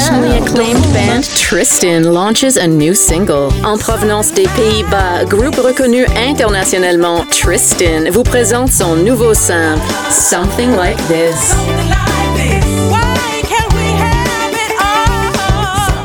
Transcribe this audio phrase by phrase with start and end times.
[0.00, 3.52] internationally acclaimed band Tristan launches a new single.
[3.64, 10.96] En provenance des Pays-Bas, groupe reconnu internationalement, Tristan vous présente son nouveau simple, Something Like
[11.08, 11.54] This.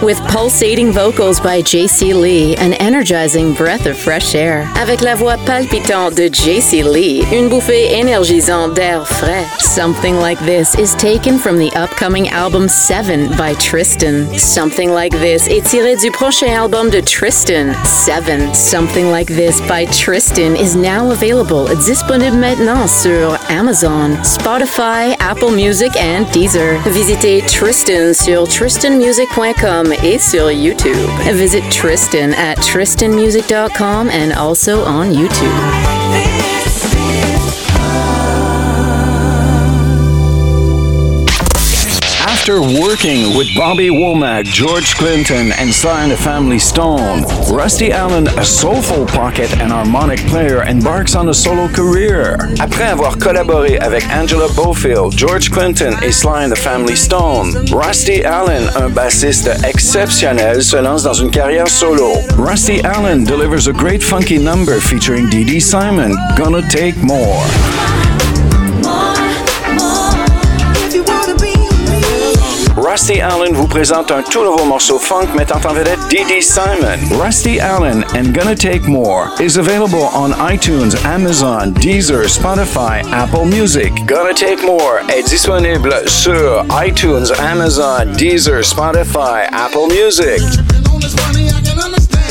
[0.02, 4.70] With pulsating vocals by JC Lee, an energizing breath of fresh air.
[4.80, 9.44] Avec la voix palpitante de JC Lee, une bouffée énergisante d'air frais.
[9.60, 14.28] Something Like This is taken from the upcoming album 7 by Tristan.
[14.38, 18.54] Something Like This est tiré du prochain album de Tristan, 7.
[18.54, 25.92] Something Like This by Tristan is now available, disponible maintenant sur Amazon, Spotify, Apple Music
[25.98, 26.78] and Deezer.
[26.92, 31.10] Visitez Tristan sur tristanmusic.com et sur YouTube.
[31.34, 36.65] Visit Tristan at tristanmusic.com and also on YouTube.
[42.46, 48.28] After working with Bobby Womack, George Clinton, and Sly and the Family Stone, Rusty Allen,
[48.28, 52.38] a soulful pocket and harmonic player, embarks on a solo career.
[52.60, 58.24] Après avoir collaboré avec Angela Bofill, George Clinton et Sly and the Family Stone, Rusty
[58.24, 62.14] Allen, un bassiste exceptionnel, se lance dans une carrière solo.
[62.38, 67.44] Rusty Allen delivers a great funky number featuring Dee Dee Simon, Gonna Take More.
[72.96, 76.98] Rusty Allen vous présente un tout nouveau morceau funk mettant en vedette Dee Simon.
[77.22, 83.92] Rusty Allen and Gonna Take More is available on iTunes, Amazon, Deezer, Spotify, Apple Music.
[84.06, 90.85] Gonna Take More est disponible sur iTunes, Amazon, Deezer, Spotify, Apple Music.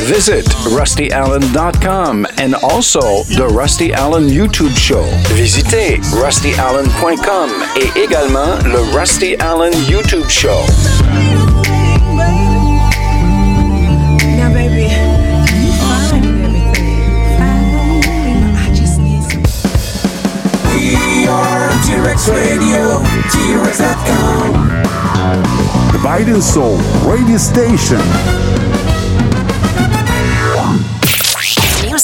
[0.05, 5.03] Visit rustyallen.com and also the Rusty Allen YouTube show.
[5.35, 10.61] Visitez rustyallen.com et également le Rusty Allen YouTube show.
[14.37, 14.93] Now, baby,
[15.65, 16.75] you find everything.
[17.39, 18.57] Fine.
[18.57, 19.43] I just need some.
[20.77, 23.01] We are T-Rex Radio,
[23.33, 24.53] T-Rex.com.
[25.93, 26.77] The Biden Soul
[27.11, 28.64] radio station.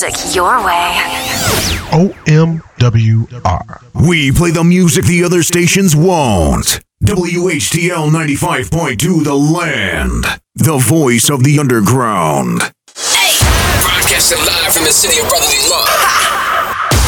[0.03, 0.97] Music your way.
[1.93, 3.83] OMWR.
[4.09, 6.81] We play the music the other stations won't.
[7.05, 10.25] WHTL 95.2 The Land.
[10.55, 12.63] The voice of the underground.
[12.97, 13.37] Hey!
[13.83, 15.87] Broadcasting live from the city of brotherly love.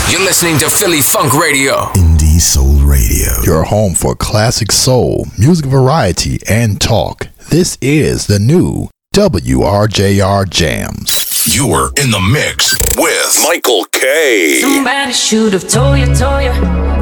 [0.11, 1.87] You're listening to Philly Funk Radio.
[1.95, 3.33] Indie Soul Radio.
[3.43, 7.29] Your home for classic soul, music variety, and talk.
[7.49, 11.22] This is the new WRJR Jams.
[11.45, 14.61] You're in the mix with Michael K.
[14.61, 16.53] Somebody should have told you, told you,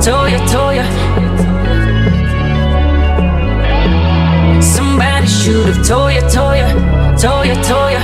[0.01, 0.85] told you, told you.
[4.63, 6.65] Somebody should have told you, told you,
[7.21, 8.01] told you, told you.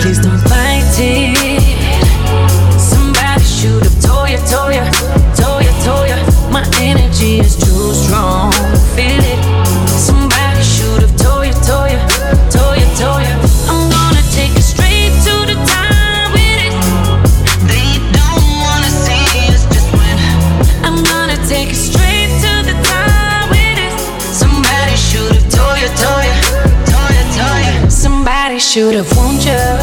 [0.00, 1.62] Please don't fight it.
[2.78, 4.84] Somebody should have told you, told you,
[5.34, 6.16] told you, told you.
[6.52, 8.71] My energy is too strong.
[28.72, 29.81] Somebody should have warned you.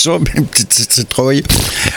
[0.00, 0.18] So,
[0.96, 1.46] Detroit.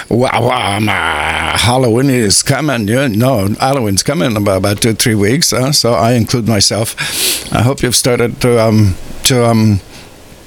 [0.09, 2.85] Wow, wow, Halloween is coming.
[2.89, 5.51] Yeah, no, Halloween's coming about, about two, three weeks.
[5.51, 5.71] Huh?
[5.71, 6.97] So I include myself.
[7.53, 9.79] I hope you've started to um, to um,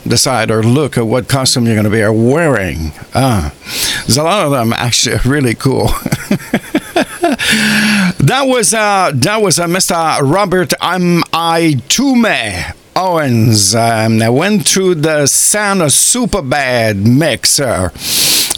[0.07, 2.93] decide or look at what costume you're going to be wearing.
[3.15, 5.87] There's a lot of them actually really cool.
[8.21, 10.21] that was uh, that was uh, Mr.
[10.31, 11.25] Robert M.
[11.33, 11.81] I.
[11.89, 13.75] Tume Owens.
[13.75, 17.93] Um, I went through the Sound of Superbad mixer,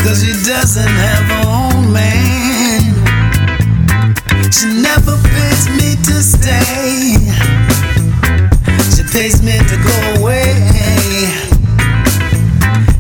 [0.04, 2.82] Cause she doesn't have her own man.
[4.52, 7.18] She never pays me to stay.
[8.96, 10.54] She pays me to go away.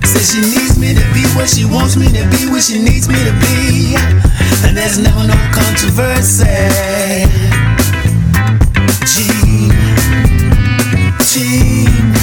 [0.03, 1.04] Says she needs me to
[1.36, 3.96] where she wants me to be, where she needs me to be.
[4.65, 6.46] And there's never no controversy.
[9.06, 9.72] Jean,
[11.22, 12.14] Jean,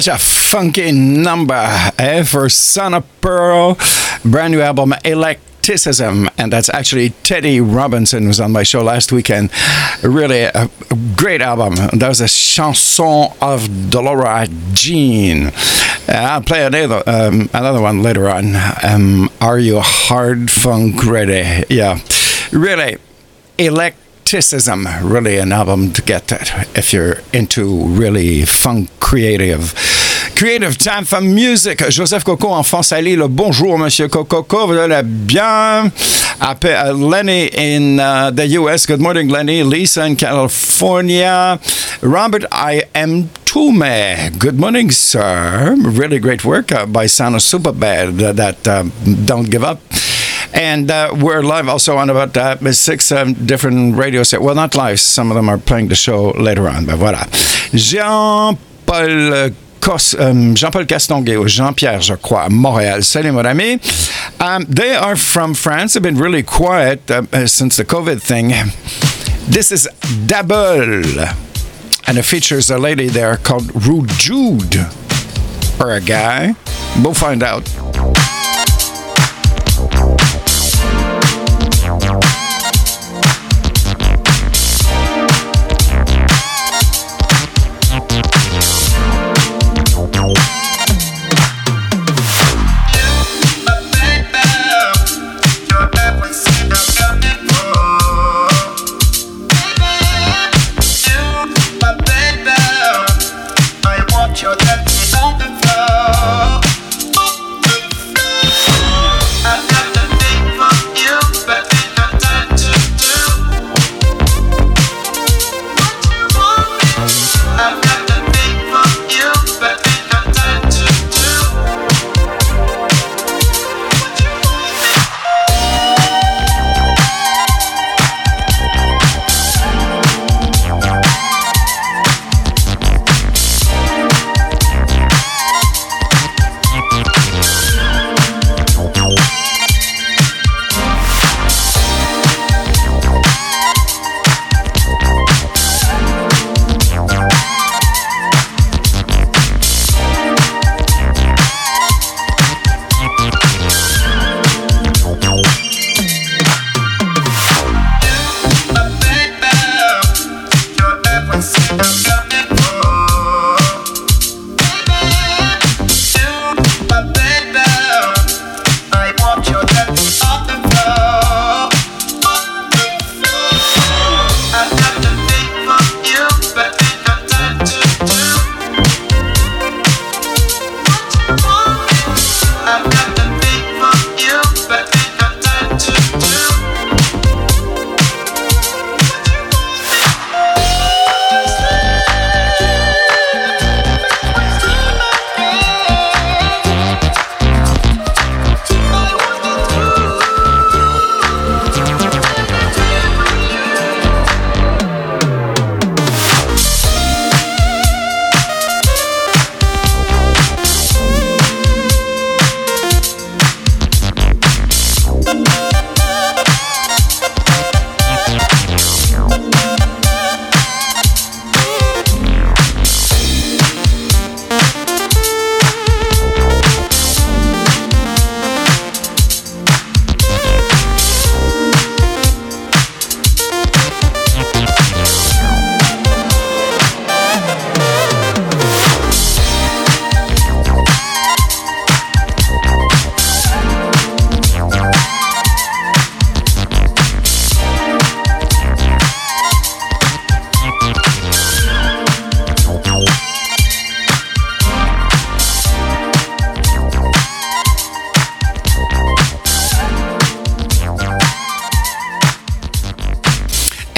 [0.00, 1.62] Such a funky number
[1.98, 3.76] eh, for Son of Pearl.
[4.24, 6.30] Brand new album, Electicism.
[6.38, 9.50] And that's actually Teddy Robinson was on my show last weekend.
[10.02, 10.70] Really a,
[11.18, 11.74] great album.
[11.92, 15.48] That was a chanson of Dolora Jean.
[15.48, 15.52] Uh,
[16.08, 18.54] I'll play another, um, another one later on.
[18.82, 21.66] Um, Are You Hard Funk Ready?
[21.68, 22.00] Yeah.
[22.52, 22.96] Really,
[23.58, 24.88] Electicism.
[25.02, 26.32] Really an album to get
[26.74, 29.74] if you're into really funk creative.
[30.40, 31.90] Creative Time for Music.
[31.90, 34.66] Joseph Coco en France Ali, le bonjour, Monsieur Coco.
[34.66, 35.92] Vous allez bien?
[36.40, 38.86] Après, uh, Lenny in uh, the US.
[38.86, 39.62] Good morning, Lenny.
[39.62, 41.60] Lisa in California.
[42.00, 44.30] Robert, I am Tume.
[44.38, 45.76] Good morning, sir.
[45.78, 48.92] Really great work uh, by of Superbad uh, that um,
[49.26, 49.78] don't give up.
[50.54, 54.46] And uh, we're live also on about uh, six um, different radio stations.
[54.46, 55.00] Well, not live.
[55.00, 56.86] Some of them are playing the show later on.
[56.86, 57.28] But voilà.
[57.74, 63.02] Jean-Paul Cos- um, Jean-Paul Castonguay ou Jean-Pierre, je crois, Montréal.
[63.02, 63.80] Salut, mon ami.
[64.40, 65.94] Um, they are from France.
[65.94, 68.52] They've been really quiet uh, uh, since the COVID thing.
[69.48, 69.88] This is
[70.26, 71.34] Dabeull.
[72.06, 74.76] And it features a lady there called Rude Jude.
[75.78, 76.54] Or a guy.
[77.02, 77.68] We'll find out.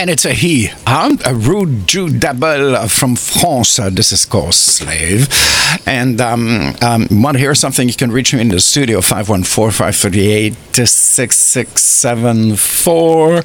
[0.03, 1.17] And it's a he, huh?
[1.25, 3.79] A Rude Jude Dabeull from France.
[3.79, 5.29] Uh, this is called Slave.
[5.87, 7.87] And um, um, want to hear something?
[7.87, 13.43] You can reach me in the studio 514 538 6674.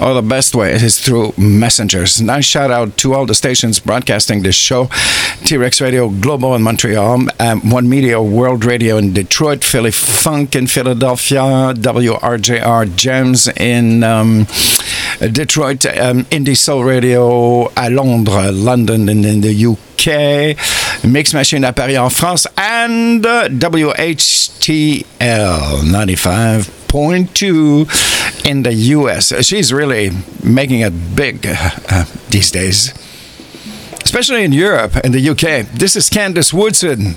[0.00, 2.20] Or the best way is through messengers.
[2.20, 4.88] Nice shout out to all the stations broadcasting this show
[5.44, 10.56] T Rex Radio Global in Montreal, um, One Media World Radio in Detroit, Philly Funk
[10.56, 14.02] in Philadelphia, WRJR Gems in.
[14.02, 14.48] Um,
[15.28, 20.56] Detroit, um, Indie Soul Radio à Londres, London and in the UK,
[21.04, 25.04] Mix Machine à Paris en France, and WHTL
[25.84, 27.40] 95.2 Point
[28.44, 29.32] in the US.
[29.46, 30.10] She's really
[30.42, 32.92] making it big uh, these days,
[34.02, 35.68] especially in Europe and the UK.
[35.72, 37.16] This is Candace Woodson.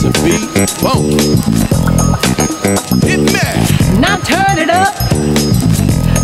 [0.00, 0.38] to be
[0.78, 1.34] funky,
[3.06, 4.00] Hit me.
[4.00, 4.94] Now turn it up,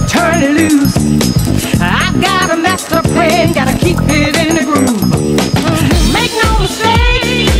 [0.08, 0.94] turn it loose.
[1.80, 5.10] I've got a master plan, gotta keep it in the groove.
[6.12, 7.50] Make no mistake,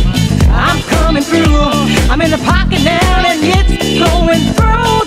[0.51, 1.55] I'm coming through.
[2.09, 5.04] I'm in the pocket now and it's going through.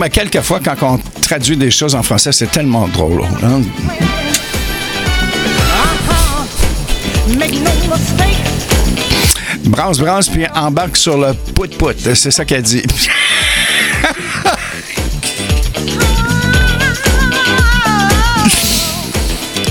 [0.00, 3.22] Mais quelquefois, quand on traduit des choses en français, c'est tellement drôle.
[3.42, 3.60] hein.
[9.64, 11.94] Brasse, brasse, puis embarque sur le pout-pout.
[12.14, 12.82] C'est ça qu'elle dit.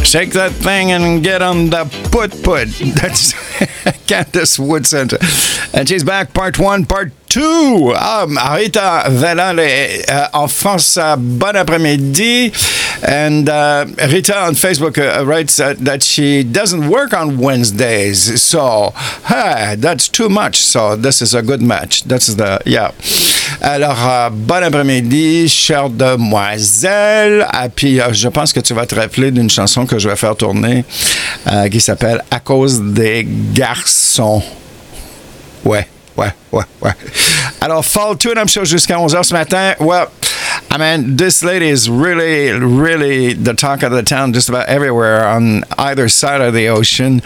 [0.04, 2.68] Shake that thing and get on the put put.
[2.96, 3.34] That's
[4.08, 5.18] Candace Wood Center.
[5.74, 7.94] And she's back, part one, part two.
[7.96, 10.98] Um, Rita Velal est euh, en France.
[10.98, 12.52] uh, Bon après-midi.
[13.02, 18.42] And uh, Rita on Facebook uh, writes that, that she doesn't work on Wednesdays.
[18.42, 18.94] So,
[19.28, 20.58] hey, that's too much.
[20.58, 22.04] So, this is a good match.
[22.04, 22.92] That's the, yeah.
[23.62, 27.46] Alors, euh, bon après-midi, chère demoiselle.
[27.52, 30.16] Ah, puis, euh, je pense que tu vas te rappeler d'une chanson que je vais
[30.16, 30.86] faire tourner
[31.52, 34.42] euh, qui s'appelle À cause des garçons.
[35.66, 36.92] Ouais, ouais, ouais, ouais.
[37.60, 39.74] Alors, Fall Tune, I'm sure, jusqu'à 11h ce matin.
[39.82, 40.06] Well,
[40.72, 45.28] I mean, this lady is really, really the talk of the town just about everywhere
[45.28, 47.22] on either side of the ocean.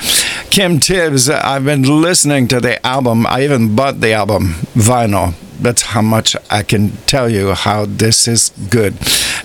[0.49, 3.25] Kim Tibbs, I've been listening to the album.
[3.27, 5.33] I even bought the album vinyl.
[5.59, 8.95] That's how much I can tell you how this is good.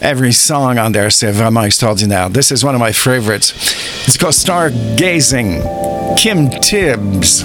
[0.00, 2.28] Every song on there, c'est vraiment extraordinaire.
[2.28, 3.52] This is one of my favorites.
[4.06, 6.16] It's called Stargazing.
[6.16, 7.44] Kim Tibbs.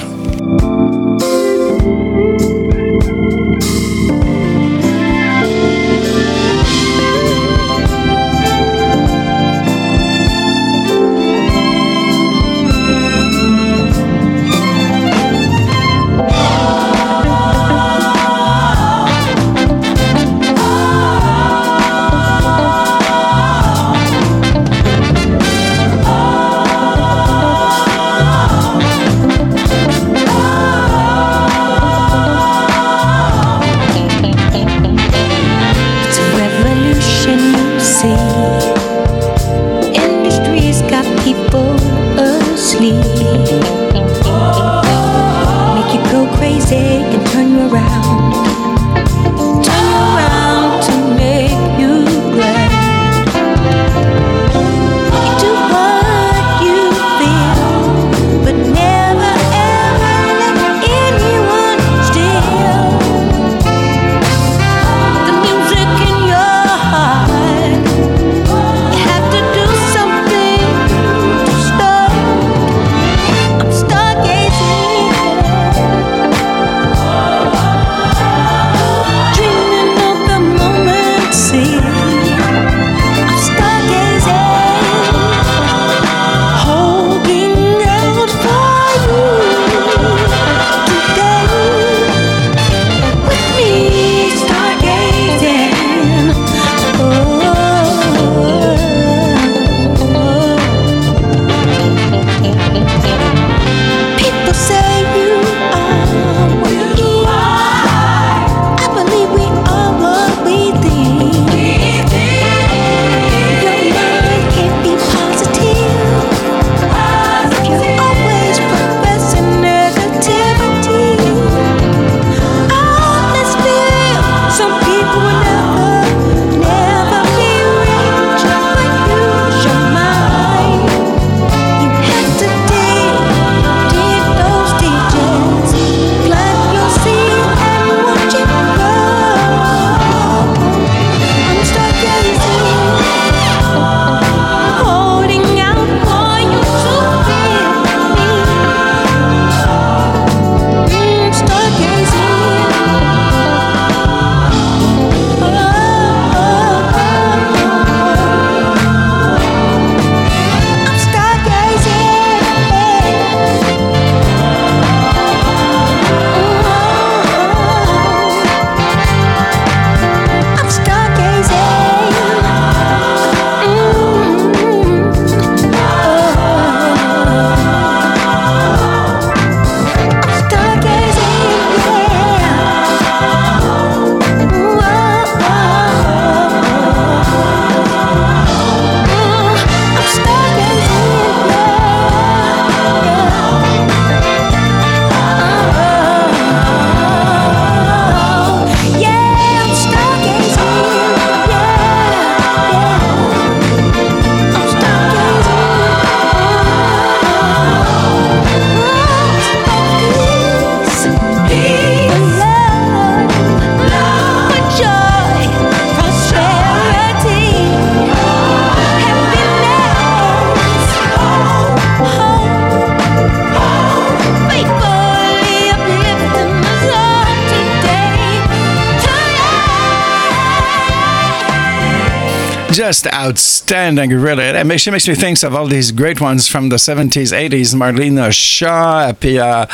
[234.54, 234.62] Really.
[234.62, 237.76] It makes, she makes me think of all these great ones from the 70s, 80s.
[237.76, 239.66] Marlena Shaw, puis, euh,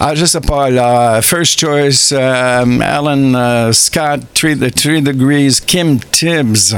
[0.00, 6.74] ah, First Choice, um, Alan uh, Scott, three, The Three Degrees, Kim Tibbs,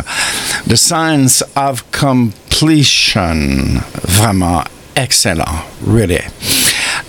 [0.66, 3.80] The Science of Completion.
[4.06, 6.22] Vraiment excellent, really.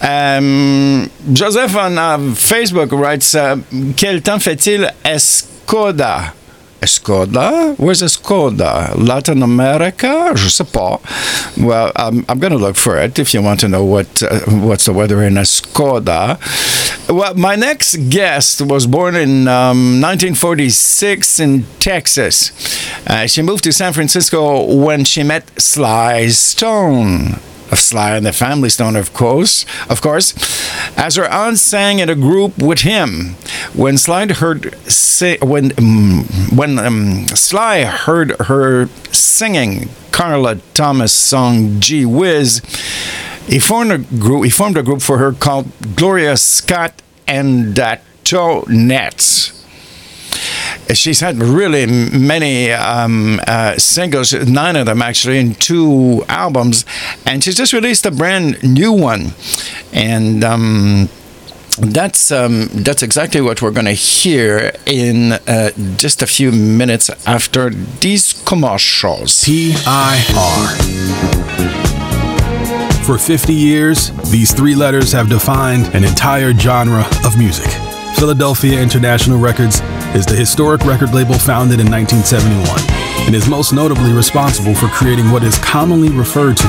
[0.01, 3.57] Um, Joseph on uh, Facebook writes, uh,
[3.95, 6.33] Quel temps fait-il Escoda?
[6.87, 7.75] Escoda?
[7.77, 8.95] Where's Escoda?
[8.95, 10.31] Latin America?
[10.35, 10.99] Je sais pas.
[11.57, 14.39] Well, I'm, I'm going to look for it if you want to know what uh,
[14.67, 16.37] what's the weather in Escoda.
[17.09, 22.51] Well, my next guest was born in um, 1946 in Texas.
[23.05, 27.39] Uh, she moved to San Francisco when she met Sly Stone
[27.71, 30.33] of Sly and the Family Stone, of course, of course,
[30.97, 33.35] as her aunt sang in a group with him.
[33.73, 41.79] When Sly heard say, when um, when um, Sly heard her singing Carla Thomas' song
[41.79, 42.61] "Gee Whiz,"
[43.47, 44.45] he formed a group.
[44.45, 49.57] He formed a group for her called Gloria Scott and the Tonettes
[50.93, 56.85] she's had really many um, uh, singles, nine of them actually, in two albums,
[57.25, 59.33] and she's just released a brand new one,
[59.93, 60.43] and.
[60.43, 61.09] Um,
[61.77, 67.09] that's um, that's exactly what we're going to hear in uh, just a few minutes
[67.27, 69.43] after these commercials.
[69.43, 70.67] P-I-R.
[73.03, 77.69] For 50 years, these three letters have defined an entire genre of music.
[78.15, 79.79] Philadelphia International Records
[80.15, 82.67] is the historic record label founded in 1971
[83.27, 86.67] and is most notably responsible for creating what is commonly referred to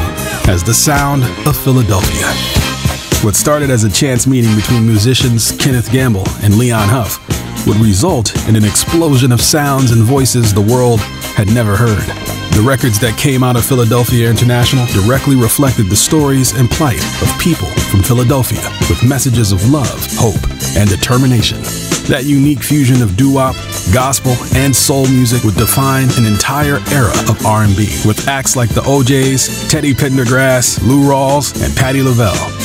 [0.48, 2.77] as the sound of Philadelphia.
[3.22, 7.18] What started as a chance meeting between musicians Kenneth Gamble and Leon Huff
[7.66, 11.00] would result in an explosion of sounds and voices the world
[11.34, 12.06] had never heard.
[12.54, 17.28] The records that came out of Philadelphia International directly reflected the stories and plight of
[17.40, 20.42] people from Philadelphia with messages of love, hope,
[20.76, 21.58] and determination.
[22.06, 23.56] That unique fusion of doo-wop,
[23.92, 28.82] gospel, and soul music would define an entire era of R&B with acts like the
[28.86, 32.57] O'Jays, Teddy Pendergrass, Lou Rawls, and Patti LaBelle.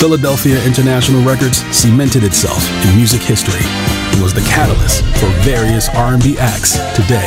[0.00, 6.38] Philadelphia International Records cemented itself in music history and was the catalyst for various R&B
[6.38, 7.26] acts today.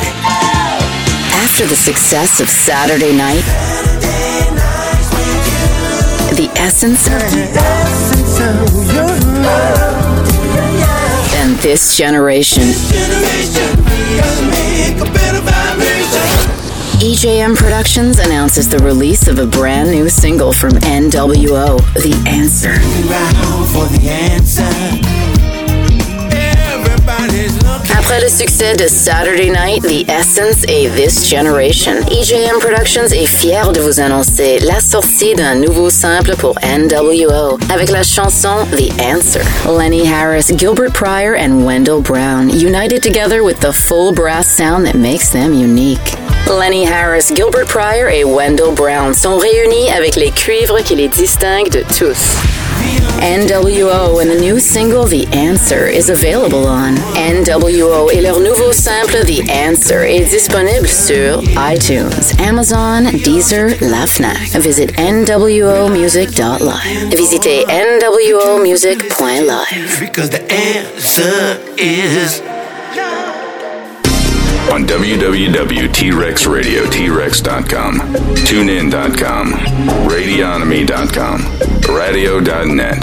[1.38, 3.44] After the success of Saturday Night,
[6.34, 8.40] the essence of essence
[11.36, 12.64] and this generation.
[17.04, 22.72] EJM Productions announces the release of a brand new single from NWO, The Answer.
[27.92, 33.70] Après le succès de Saturday Night, The Essence et This Generation, EJM Productions est fier
[33.72, 39.42] de vous annoncer la sortie d'un nouveau simple pour NWO avec la chanson The Answer.
[39.68, 44.94] Lenny Harris, Gilbert Pryor, and Wendell Brown united together with the full brass sound that
[44.94, 46.23] makes them unique.
[46.48, 51.70] Lenny Harris, Gilbert Pryor et Wendell Brown sont réunis avec les cuivres qui les distinguent
[51.70, 52.36] de tous.
[53.22, 59.24] NWO and the new single The Answer is available on NWO et leur nouveau sample
[59.24, 62.12] The Answer est disponible sur iTunes,
[62.46, 64.50] Amazon, Deezer, la Fnac.
[64.60, 67.16] Visit nwomusic.live.
[67.16, 70.00] Visitez nwomusic.live.
[70.00, 72.42] Because the answer is.
[74.72, 77.98] On www.trexradio, trex.com,
[78.46, 79.52] tunein.com,
[80.08, 83.00] radionomy.com, radio.net,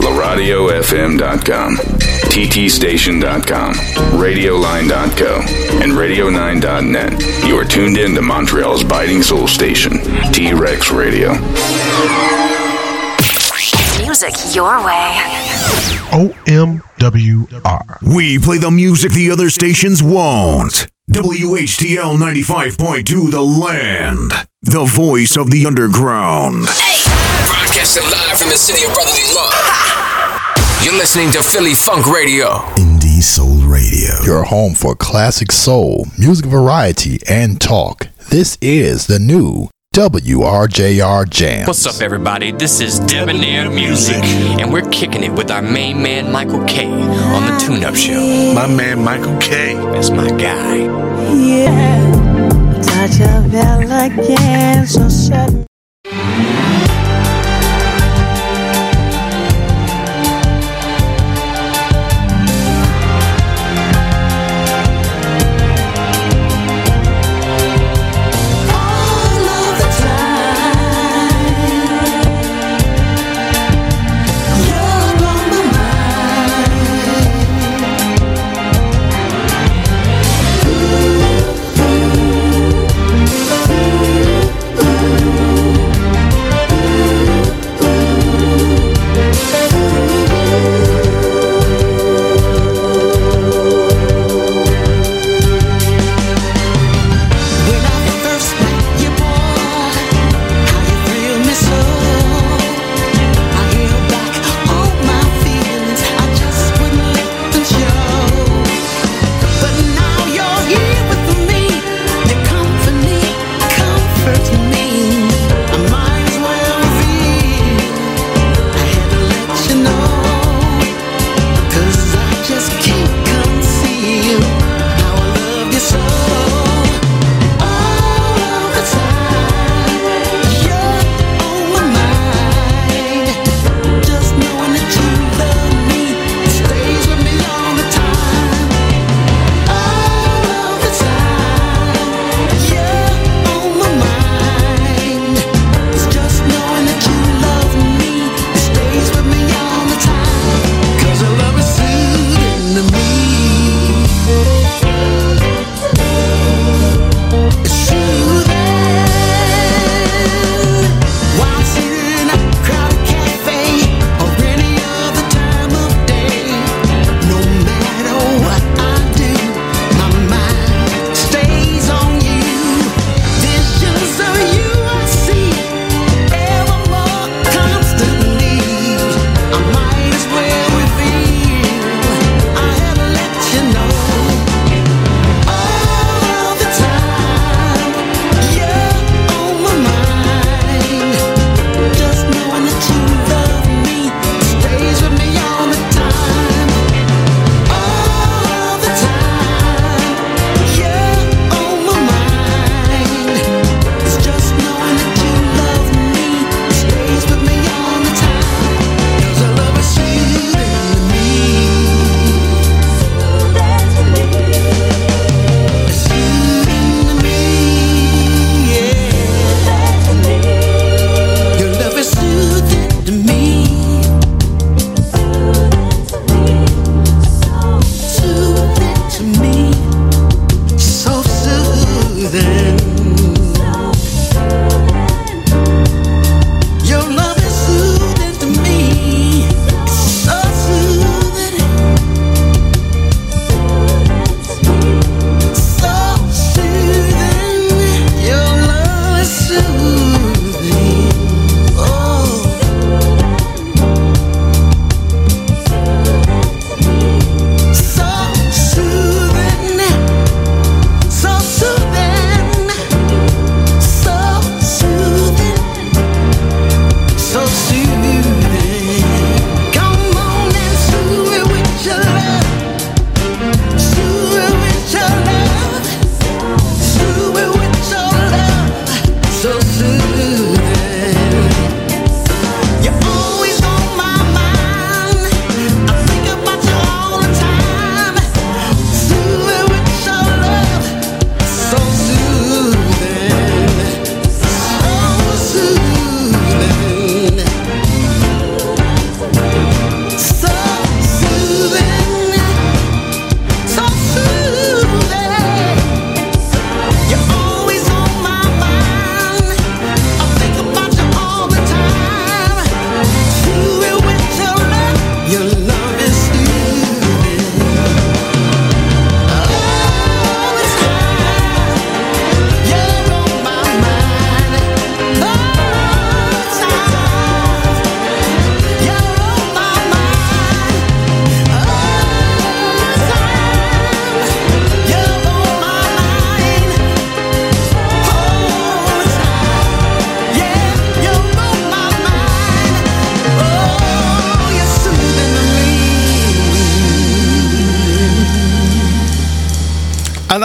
[0.00, 3.72] laradiofm.com, ttstation.com,
[4.20, 5.40] radioline.co,
[5.82, 7.46] and radio9.net.
[7.46, 9.98] You are tuned in to Montreal's biting soul station,
[10.32, 11.32] T-Rex Radio.
[14.00, 15.20] Music your way.
[16.10, 18.14] OMWR.
[18.14, 20.86] We play the music the other stations won't.
[21.10, 24.30] WHTL 95.2 The Land.
[24.62, 26.66] The voice of the underground.
[26.66, 29.52] Broadcasting live from the city of brotherly love.
[30.84, 32.58] You're listening to Philly Funk Radio.
[32.76, 34.22] Indie Soul Radio.
[34.24, 38.06] Your home for classic soul, music variety, and talk.
[38.28, 39.68] This is the new
[40.08, 41.66] WRJR Jam.
[41.66, 42.52] What's up, everybody?
[42.52, 44.24] This is Debonair Music,
[44.58, 48.54] and we're kicking it with our main man, Michael K, on the Tune Up Show.
[48.54, 50.76] My man, Michael K, is my guy.
[51.34, 55.66] Yeah, touch of elegance, so sudden.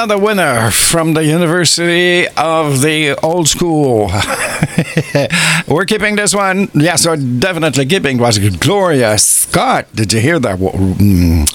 [0.05, 4.11] Another winner from the University of the Old School.
[5.67, 6.69] We're keeping this one.
[6.75, 8.19] Yes, we're definitely keeping.
[8.19, 9.87] Was Gloria Scott?
[9.95, 10.59] Did you hear that?
[10.59, 11.49] Mm.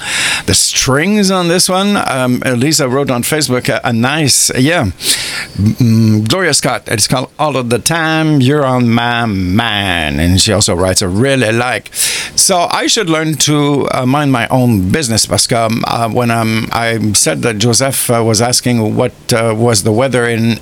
[0.51, 1.97] The strings on this one.
[1.97, 4.87] Um, Lisa wrote on Facebook a, a nice, yeah.
[4.87, 6.89] Mm, Gloria Scott.
[6.89, 8.41] It's called All of the Time.
[8.41, 11.95] You're on my mind, and she also writes a really like.
[11.95, 16.67] So I should learn to uh, mind my own business because um, uh, when um,
[16.73, 20.59] I said that Joseph uh, was asking what uh, was the weather in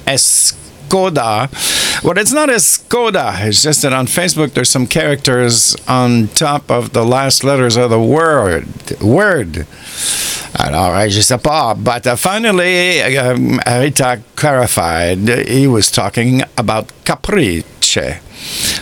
[0.89, 2.03] Escoda.
[2.03, 3.47] Well, it's not Escoda.
[3.47, 7.91] It's just that on Facebook there's some characters on top of the last letters of
[7.91, 8.67] the word.
[9.01, 9.67] Word.
[10.59, 11.75] Alors, je sais pas.
[11.75, 15.29] But uh, finally, um, Rita clarified.
[15.47, 18.21] He was talking about capricce.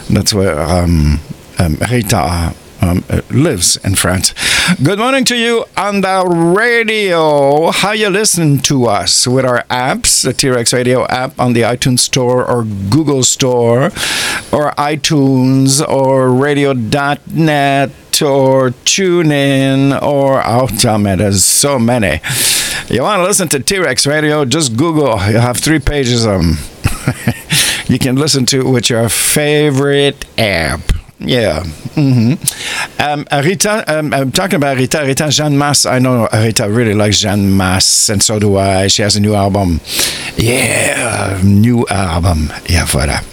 [0.08, 1.20] That's where um,
[1.58, 4.34] um, Rita um, uh, lives in France.
[4.82, 7.70] Good morning to you on the radio.
[7.70, 12.00] How you listen to us with our apps, the T-Rex Radio app on the iTunes
[12.00, 13.86] Store or Google Store
[14.52, 17.90] or iTunes or radio.net
[18.22, 22.20] or TuneIn or oh damn it, there's so many.
[22.88, 24.44] You want to listen to T-Rex Radio?
[24.44, 25.16] Just Google.
[25.30, 26.56] You have three pages of them.
[27.88, 30.80] you can listen to it with your favorite app.
[31.18, 31.62] Yeah.
[31.94, 32.34] hmm
[33.00, 35.02] Um, Rita, um, I'm talking about Rita.
[35.04, 35.86] Rita Jeanne Mas.
[35.86, 38.88] I know Rita really likes Jeanne Mas, and so do I.
[38.88, 39.80] She has a new album.
[40.36, 42.52] Yeah, new album.
[42.68, 43.24] Yeah, voilà.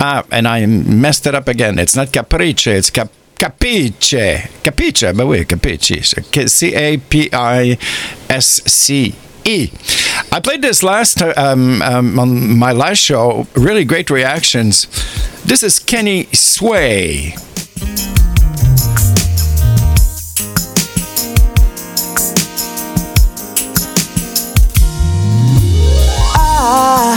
[0.00, 1.78] Ah, and I messed it up again.
[1.78, 3.08] It's not Caprice, it's Cap.
[3.36, 4.14] Capice,
[4.62, 6.14] capice, but oui, capice.
[6.46, 7.76] C A P I
[8.30, 9.12] S C
[9.44, 9.70] E.
[10.32, 13.46] I played this last um, um, on my last show.
[13.54, 14.86] Really great reactions.
[15.44, 17.34] This is Kenny Sway.
[26.36, 27.16] I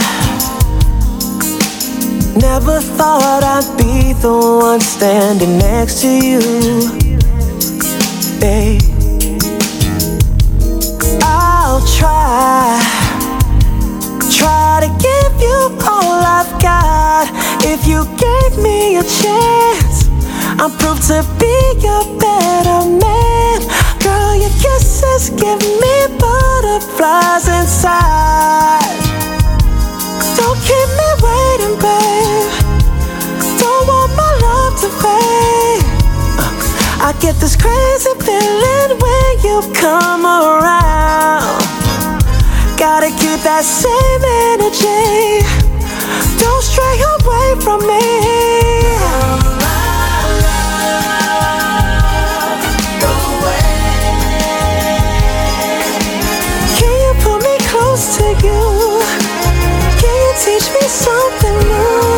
[2.36, 6.40] never thought I'd be the one standing next to you,
[8.40, 8.97] babe.
[11.22, 12.80] I'll try,
[14.30, 17.28] try to give you all I've got.
[17.64, 20.08] If you gave me a chance,
[20.60, 21.56] I'm proof to be
[21.86, 23.58] a better man.
[24.00, 28.98] Girl, your kisses give me butterflies inside.
[30.36, 31.07] Don't keep me
[37.08, 41.64] I get this crazy feeling when you come around.
[42.76, 45.40] Gotta keep that same energy.
[46.36, 48.04] Don't stray away from me.
[56.76, 58.60] Can you pull me close to you?
[59.96, 62.17] Can you teach me something new?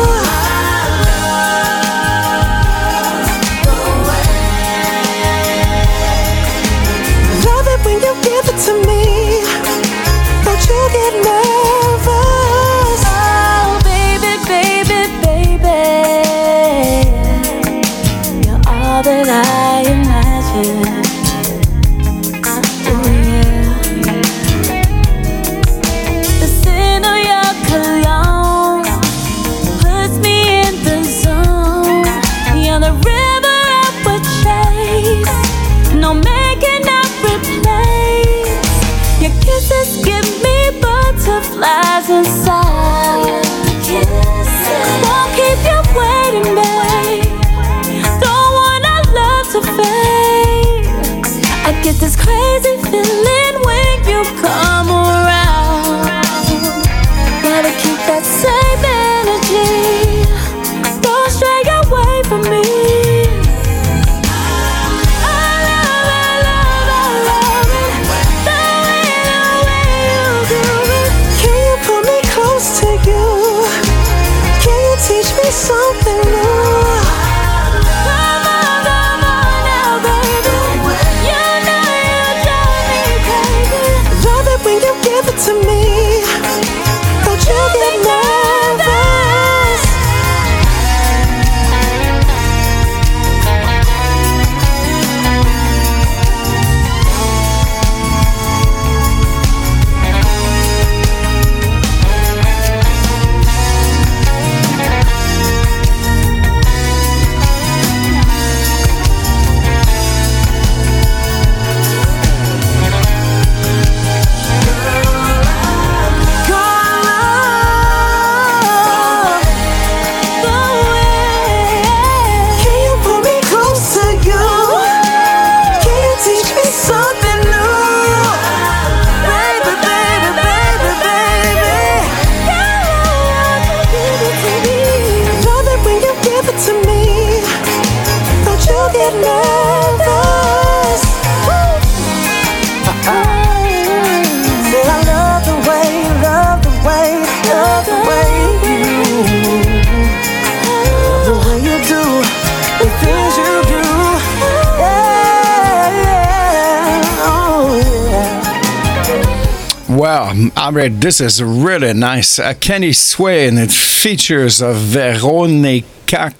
[161.11, 162.39] This is really nice.
[162.39, 166.31] Uh, Kenny Sway, and it features uh, Veronica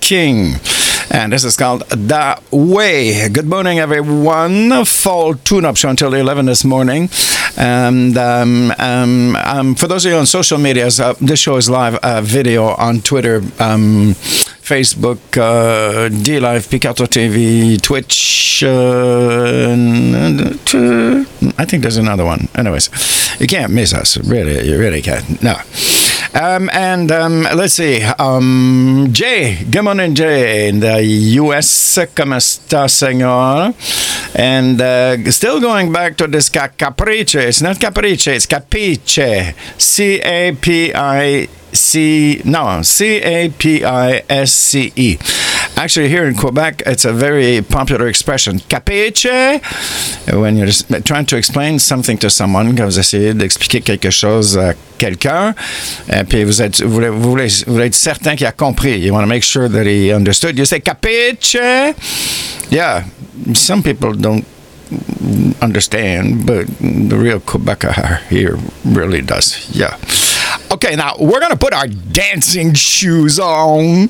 [0.00, 0.60] King.
[1.10, 3.28] And this is called The Way.
[3.28, 4.84] Good morning, everyone.
[4.84, 7.10] Fall tune up show until 11 this morning.
[7.56, 11.68] And um, um, um, for those of you on social medias, uh, this show is
[11.68, 14.14] live uh, video on Twitter, um,
[14.62, 18.62] Facebook, uh, D Live, Picarto TV, Twitch.
[18.62, 18.68] Uh,
[20.78, 21.24] uh,
[21.58, 22.48] I think there's another one.
[22.54, 22.88] Anyways,
[23.38, 24.16] you can't miss us.
[24.18, 25.42] Really, you really can't.
[25.42, 25.56] No.
[26.34, 28.02] Um, and um, let's see.
[28.02, 31.02] Um, Jay, good morning, Jay, in the
[31.42, 31.98] US.
[32.14, 33.74] Come está, señor?
[34.34, 37.34] And uh, still going back to this ca- caprice.
[37.34, 39.54] It's not caprice, it's capiche.
[39.78, 45.18] C A P I C, no, C A P I S C E.
[45.76, 48.60] Actually, here in Quebec, it's a very popular expression.
[48.68, 49.60] Capiche?
[50.32, 54.74] When you're trying to explain something to someone, quand vous essayez d'expliquer quelque chose à
[54.98, 55.54] quelqu'un,
[56.08, 59.00] et puis vous, êtes, vous, voulez, vous, voulez, vous voulez être certain qu'il a compris.
[59.00, 60.58] You want to make sure that he understood.
[60.58, 61.56] You say, capiche?
[62.70, 63.04] Yeah,
[63.54, 64.44] some people don't
[65.60, 69.68] understand, but the real Quebecer here really does.
[69.74, 69.96] Yeah.
[70.70, 74.08] Okay, now we're gonna put our dancing shoes on.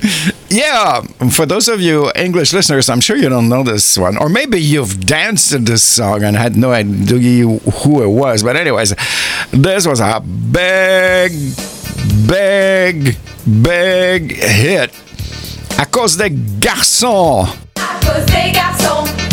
[0.49, 4.29] Yeah, for those of you English listeners, I'm sure you don't know this one, or
[4.29, 8.43] maybe you've danced to this song and had no idea who it was.
[8.43, 8.93] But anyways,
[9.51, 11.31] this was a big,
[12.27, 13.17] big,
[13.61, 14.91] big hit.
[15.77, 16.29] À cause des
[16.59, 17.47] garçons.
[17.75, 19.32] À cause des garçons.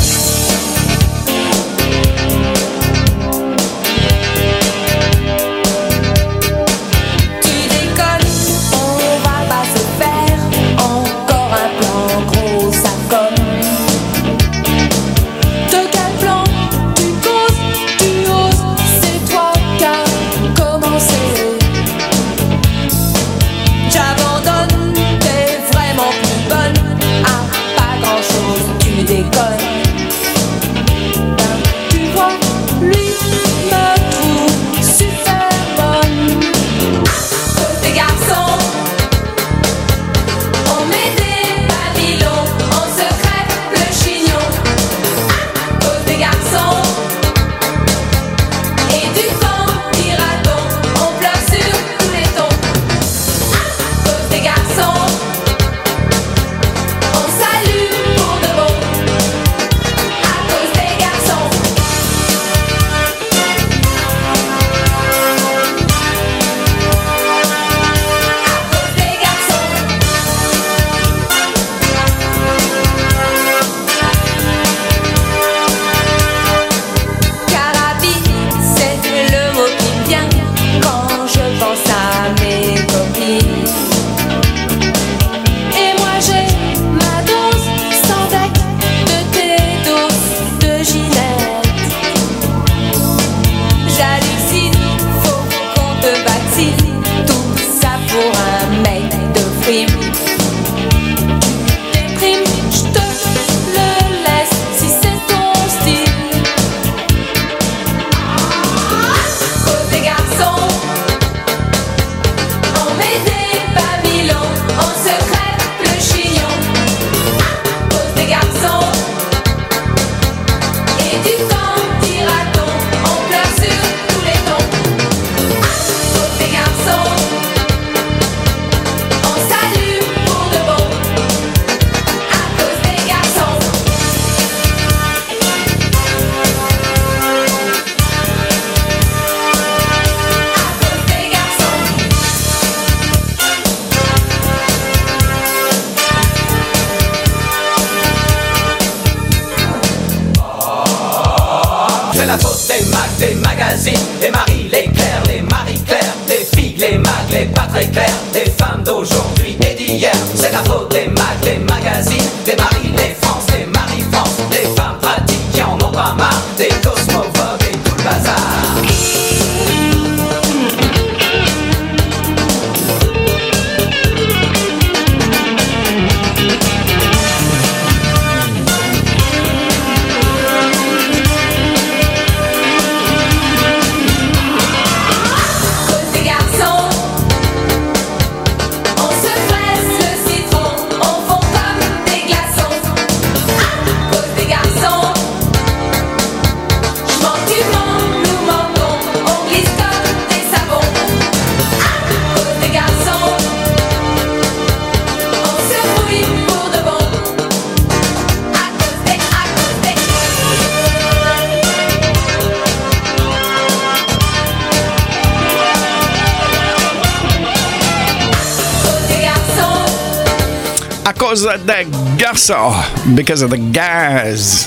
[221.33, 221.87] À that
[222.19, 222.75] garçons,
[223.15, 224.67] because of the guys.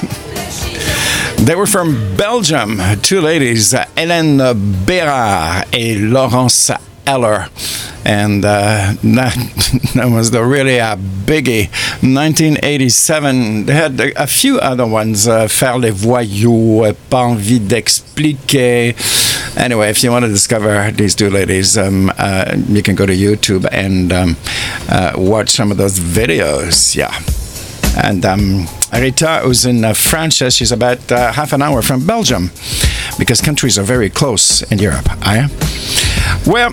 [1.45, 4.53] They were from Belgium, two ladies, Hélène
[4.86, 6.72] Bérard et Laurence
[7.05, 7.49] Eller.
[8.05, 9.36] And uh, that,
[9.95, 11.68] that was the really uh, biggie.
[12.01, 15.28] 1987, they had a, a few other ones.
[15.28, 18.95] Uh, Faire les voyous, uh, Pas envie d'expliquer.
[19.55, 23.13] Anyway, if you want to discover these two ladies, um, uh, you can go to
[23.13, 24.35] YouTube and um,
[24.89, 26.95] uh, watch some of those videos.
[26.95, 27.13] Yeah.
[27.95, 32.49] And um, Rita, who's in uh, France, she's about uh, half an hour from Belgium
[33.19, 35.05] because countries are very close in Europe.
[35.21, 35.49] I
[36.47, 36.71] Well,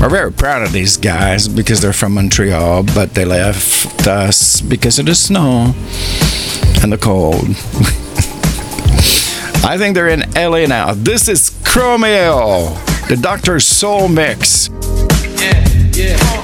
[0.00, 4.98] we're very proud of these guys because they're from Montreal, but they left us because
[4.98, 5.74] of the snow
[6.82, 7.56] and the cold.
[9.64, 10.92] I think they're in LA now.
[10.92, 12.76] This is Chromeo,
[13.08, 13.60] the Dr.
[13.60, 14.68] Soul Mix.
[15.94, 16.43] place, a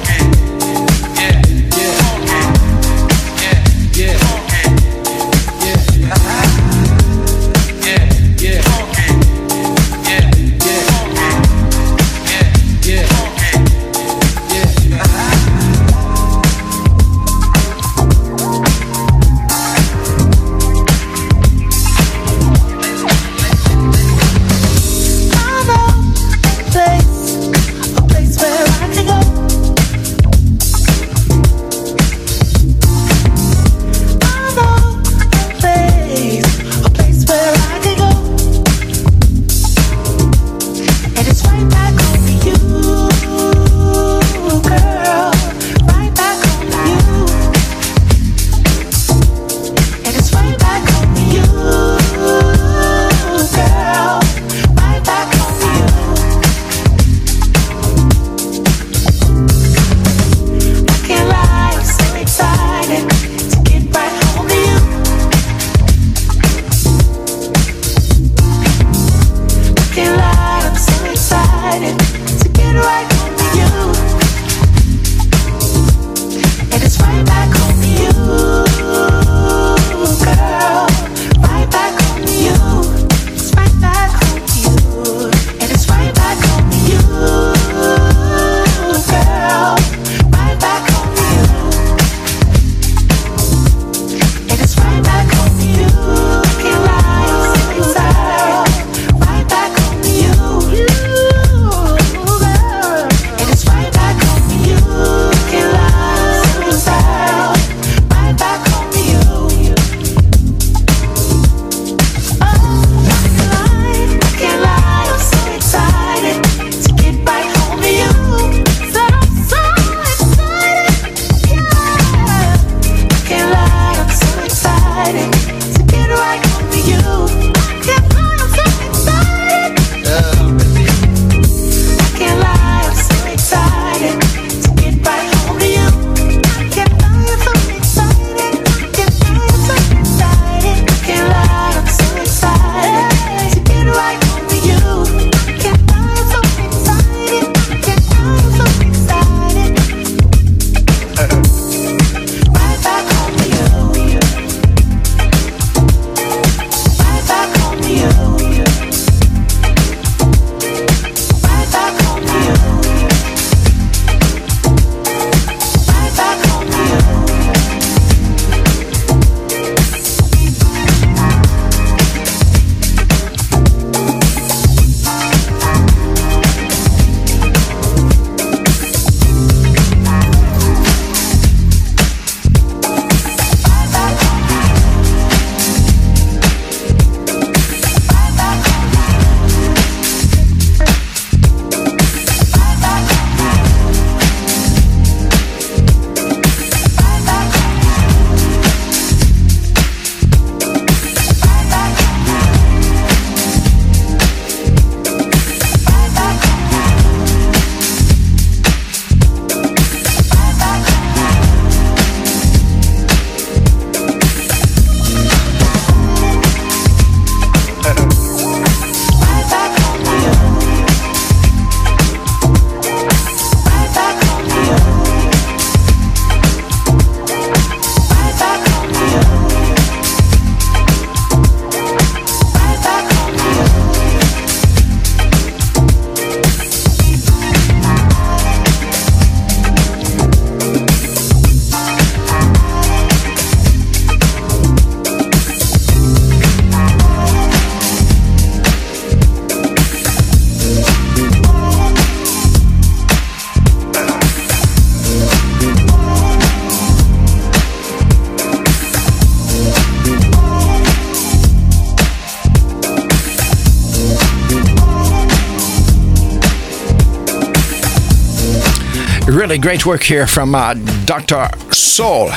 [269.51, 270.75] Really great work here from uh,
[271.07, 271.49] Dr.
[271.73, 272.31] Soul.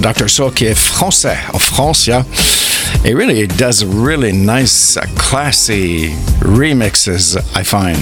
[0.00, 0.26] Dr.
[0.26, 2.22] Soul qui est français, en France, yeah.
[3.04, 7.98] He really does really nice, uh, classy remixes, I find.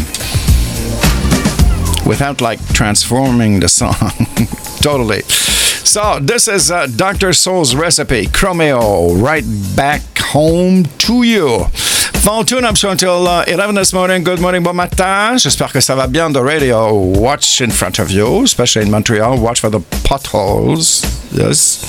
[2.07, 3.97] Without like transforming the song.
[4.81, 5.23] totally.
[5.23, 7.33] So, this is uh, Dr.
[7.33, 9.45] Soul's recipe, Chromeo, right
[9.75, 11.67] back home to you.
[12.25, 14.25] Phone tune up show until uh, 11 this morning.
[14.25, 15.37] Good morning, bon matin.
[15.37, 16.91] J'espère que ça va bien the radio.
[16.95, 19.39] Watch in front of you, especially in Montreal.
[19.39, 21.05] Watch for the potholes.
[21.33, 21.85] Yes.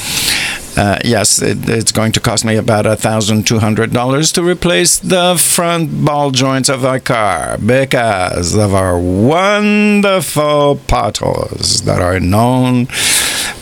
[0.77, 6.31] Uh, yes, it, it's going to cost me about $1,200 to replace the front ball
[6.31, 12.87] joints of our car because of our wonderful potholes that are known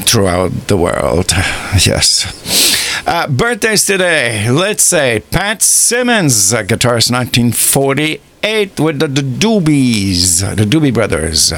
[0.05, 1.31] throughout the world.
[1.85, 2.42] Yes.
[3.05, 4.49] Uh, birthdays today.
[4.49, 11.51] Let's say Pat Simmons, guitarist 1948 with the, the Doobies, the Doobie Brothers.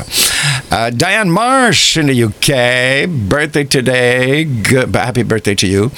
[0.71, 4.43] Uh, Diane Marsh in the UK, birthday today.
[4.43, 5.91] Good, happy birthday to you.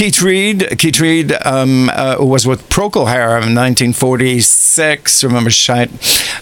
[0.00, 5.24] Keith Reid, Keith Reid, um, uh, was with Procol Harum in 1946.
[5.24, 5.90] Remember Shite,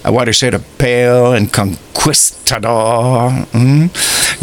[0.07, 3.31] uh, Whiter Shade of Pale and Conquistador.
[3.51, 3.91] Mm.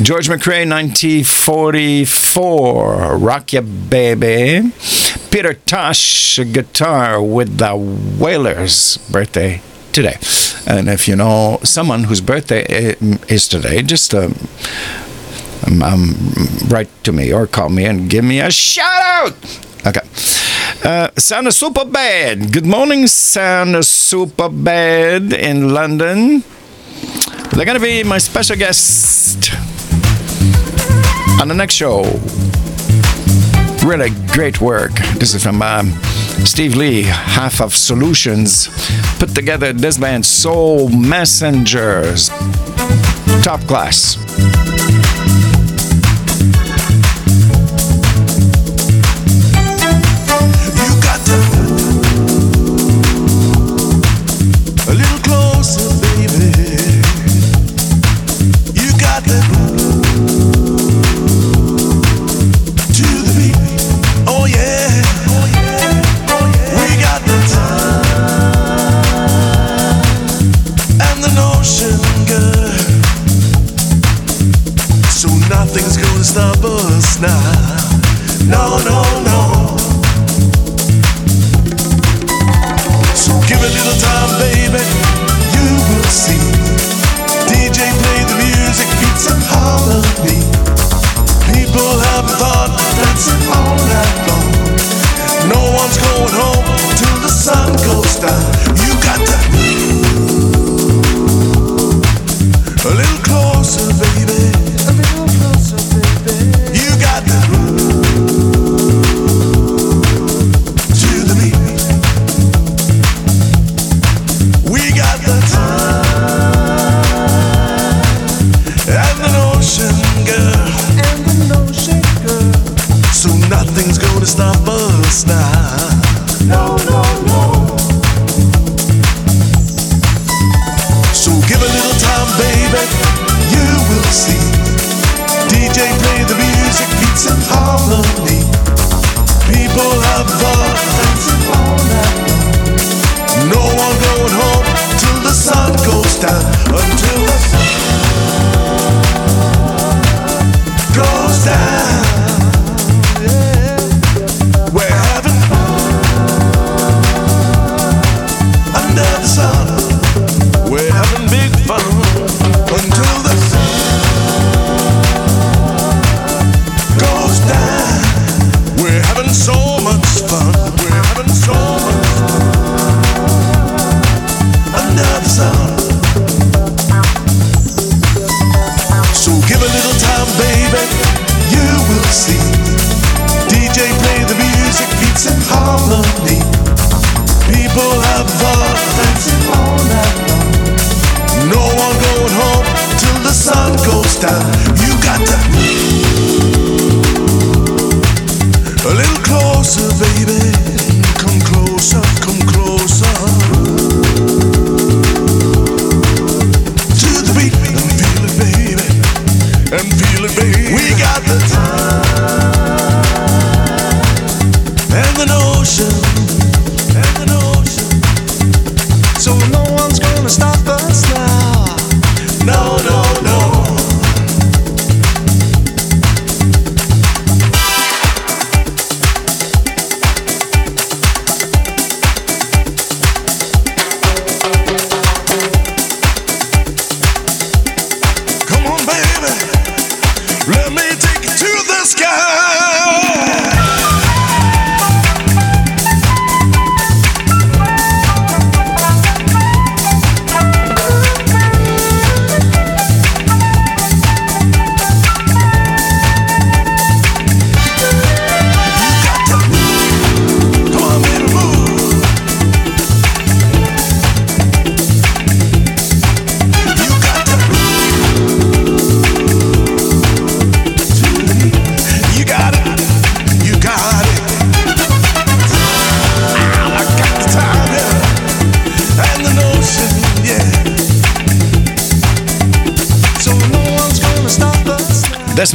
[0.03, 3.17] George McCrae, 1944.
[3.17, 4.73] Rock Ya Baby.
[5.31, 8.97] Peter Tosh, guitar with the Wailers.
[9.09, 9.61] Birthday
[9.93, 10.17] today.
[10.67, 12.65] And if you know someone whose birthday
[13.29, 14.35] is today, just um,
[15.67, 16.15] um, um,
[16.67, 19.33] write to me or call me and give me a shout out.
[19.85, 20.01] Okay.
[20.83, 22.51] Uh, Sound Super Bad.
[22.51, 26.43] Good morning, Sound Super Bad in London.
[27.53, 29.51] They're to be my special guest
[31.41, 32.03] on the next show.
[33.85, 34.93] Really great work.
[35.19, 35.91] This is from um,
[36.43, 38.67] Steve Lee, half of Solutions,
[39.19, 42.29] put together this band, Soul Messengers.
[43.43, 44.17] Top class.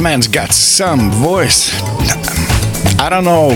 [0.01, 1.71] Man's got some voice.
[2.99, 3.49] I don't know.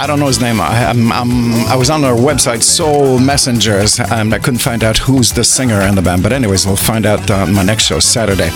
[0.00, 0.60] I don't know his name.
[0.60, 4.98] I, I'm, I'm, I was on their website, Soul Messengers, and I couldn't find out
[4.98, 6.22] who's the singer in the band.
[6.22, 8.50] But, anyways, we'll find out on my next show, Saturday.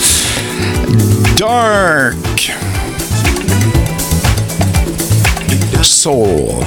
[1.37, 2.17] Dark
[5.85, 6.65] Soul.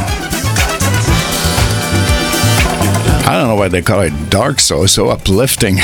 [3.26, 5.78] I don't know why they call it dark soul, so uplifting.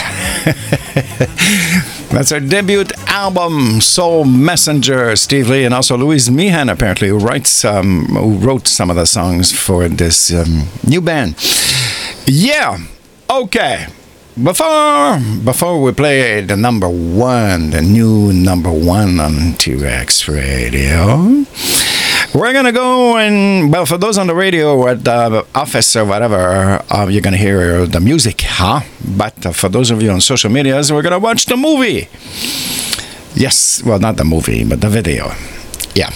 [2.16, 5.18] That's our debut album, Soul Messenger.
[5.18, 9.06] Steve Lee and also Louise Meehan, apparently, who writes, um, who wrote some of the
[9.06, 11.36] songs for this um, new band.
[12.26, 12.78] Yeah,
[13.30, 13.88] okay.
[14.42, 21.44] Before before we play the number one, the new number one on T-Rex Radio,
[22.36, 26.04] we're gonna go and well, for those on the radio or at the office or
[26.04, 28.82] whatever, uh, you're gonna hear the music, huh?
[29.18, 32.10] But uh, for those of you on social medias, we're gonna watch the movie.
[33.36, 35.32] Yes, well, not the movie, but the video.
[35.94, 36.10] Yeah.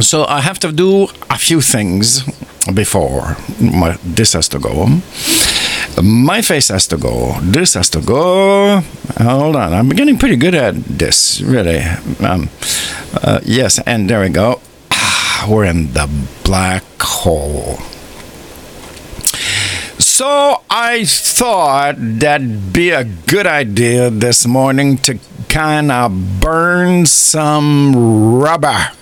[0.00, 2.22] So I have to do a few things
[2.72, 4.86] before my, this has to go.
[6.02, 7.38] My face has to go.
[7.42, 8.80] This has to go.
[9.18, 11.80] Hold on, I'm getting pretty good at this, really.
[12.20, 12.48] Um,
[13.22, 14.60] uh, yes, and there we go.
[15.48, 16.08] We're in the
[16.44, 17.78] black hole.
[19.98, 25.18] So I thought that'd be a good idea this morning to
[25.48, 28.92] kind of burn some rubber.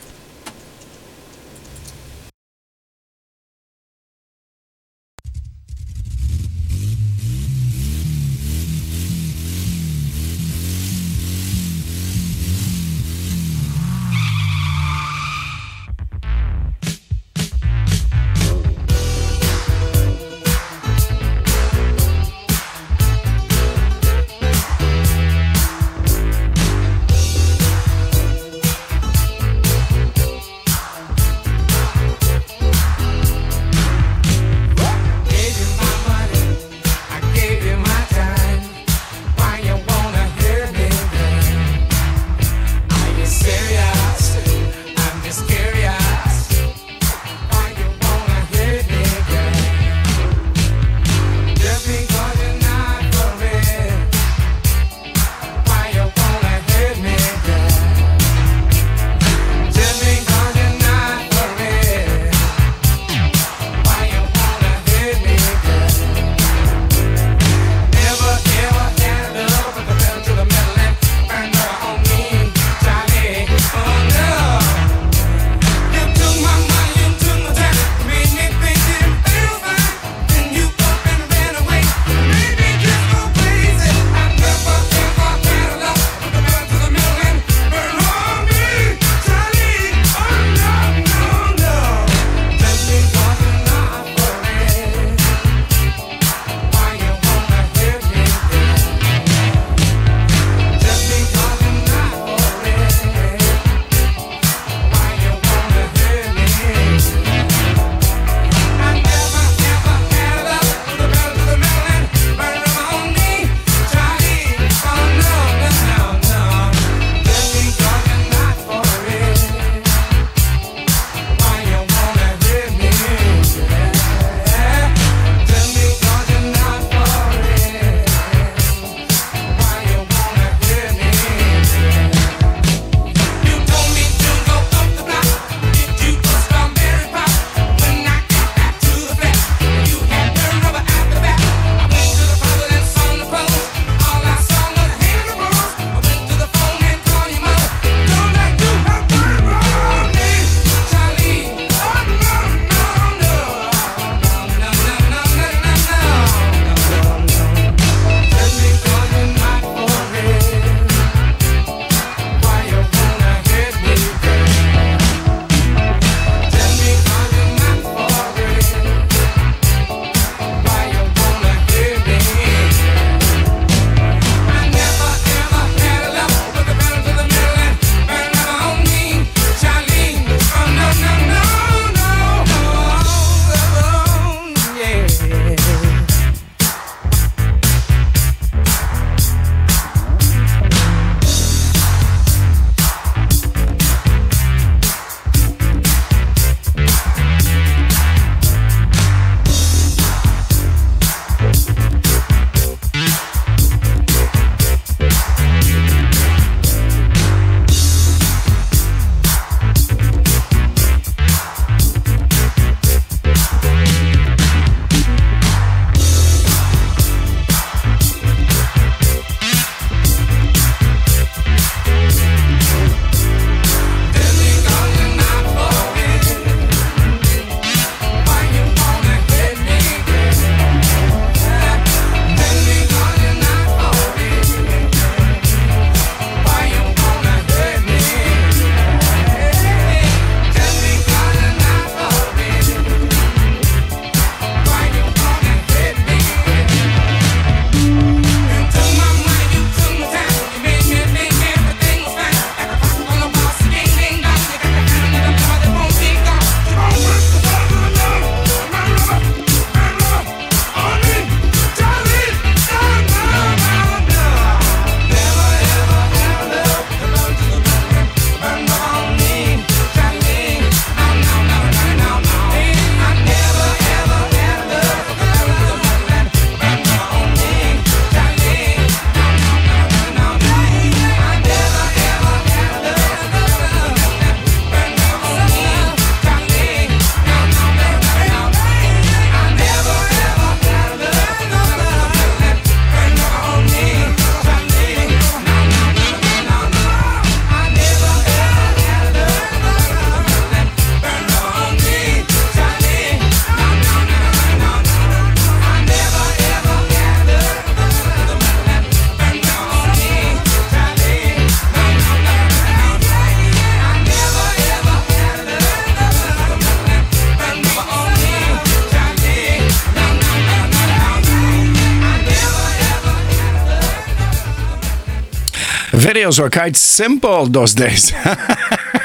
[326.01, 328.11] Videos were quite simple those days.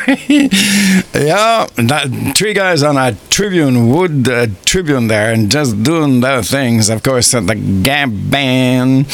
[0.08, 6.42] yeah, that, three guys on a Tribune wood uh, Tribune there, and just doing their
[6.42, 6.90] things.
[6.90, 9.08] Of course, at the Gap Band,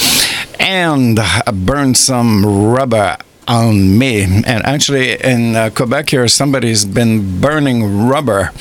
[0.60, 1.20] and
[1.53, 3.18] burned some rubber
[3.48, 4.24] on me.
[4.24, 8.52] And actually, in uh, Quebec here, somebody's been burning rubber.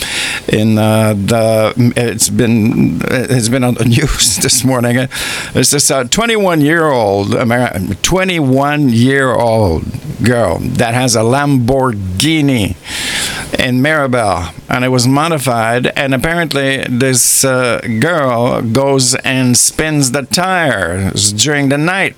[0.49, 5.09] In uh, the, it's been it's been on the news this morning.
[5.55, 9.85] It's this 21 year old American, 21 year old
[10.25, 12.77] girl that has a Lamborghini
[13.59, 15.87] in Mirabel, and it was modified.
[15.89, 22.17] And apparently, this uh, girl goes and spins the tires during the night,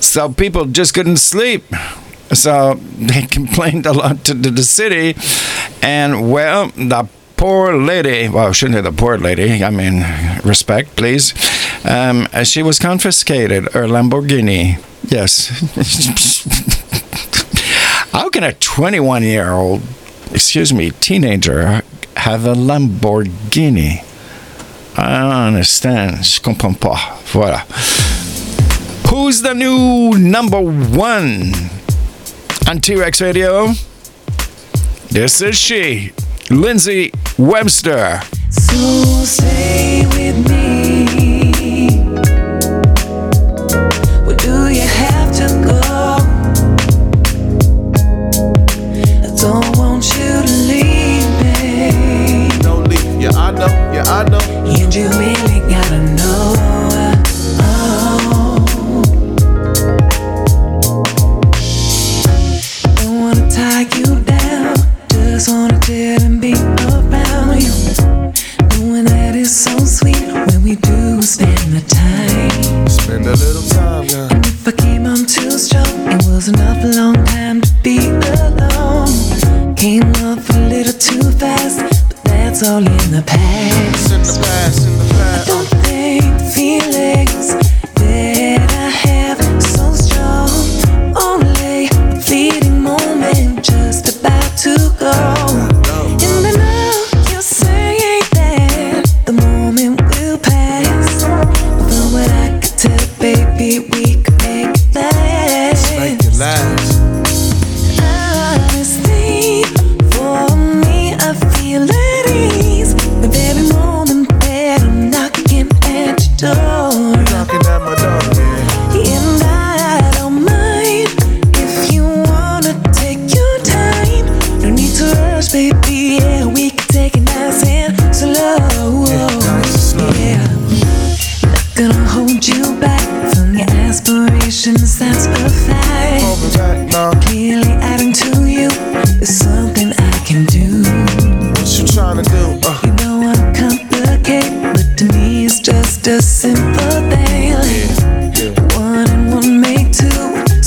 [0.00, 1.64] so people just couldn't sleep.
[2.32, 5.14] So they complained a lot to the city,
[5.82, 8.28] and well, the poor lady.
[8.28, 9.62] Well, shouldn't say the poor lady.
[9.64, 10.04] I mean,
[10.44, 11.34] respect, please.
[11.84, 14.82] Um, she was confiscated her Lamborghini.
[15.10, 15.48] Yes.
[18.12, 19.82] How can a 21 year old,
[20.32, 21.82] excuse me, teenager
[22.16, 24.04] have a Lamborghini?
[24.96, 26.24] I don't understand.
[26.24, 26.96] Je comprends pas.
[27.32, 27.64] Voilà.
[29.10, 31.52] Who's the new number one
[32.68, 33.72] on T Rex Radio?
[35.10, 36.12] This is she,
[36.54, 38.20] Lindsay Webster.
[38.50, 38.76] So
[39.24, 41.88] stay with me.
[44.24, 45.80] Where do you have to go?
[49.22, 52.48] I don't want you to leave me.
[52.60, 53.04] Don't leave.
[53.20, 53.66] Yeah, I know.
[53.92, 54.38] Yeah, I know.
[54.38, 54.88] And you
[71.34, 72.88] spend the time.
[72.88, 74.28] Spend a little time, girl.
[74.30, 77.98] And if I came on too strong, it was an awful long time to be
[78.38, 79.74] alone.
[79.74, 84.12] Came off a little too fast, but that's all in the past.
[84.12, 85.48] in the past, in the past.
[85.48, 87.73] I don't think the feelings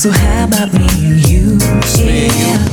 [0.07, 1.57] So how about me and you?
[1.59, 2.05] Yeah.
[2.05, 2.66] me and you.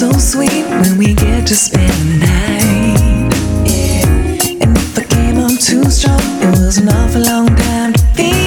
[0.00, 3.34] So sweet when we get to spend the night.
[3.68, 4.40] And
[4.72, 8.39] if I came on too strong, it was an awful long time to be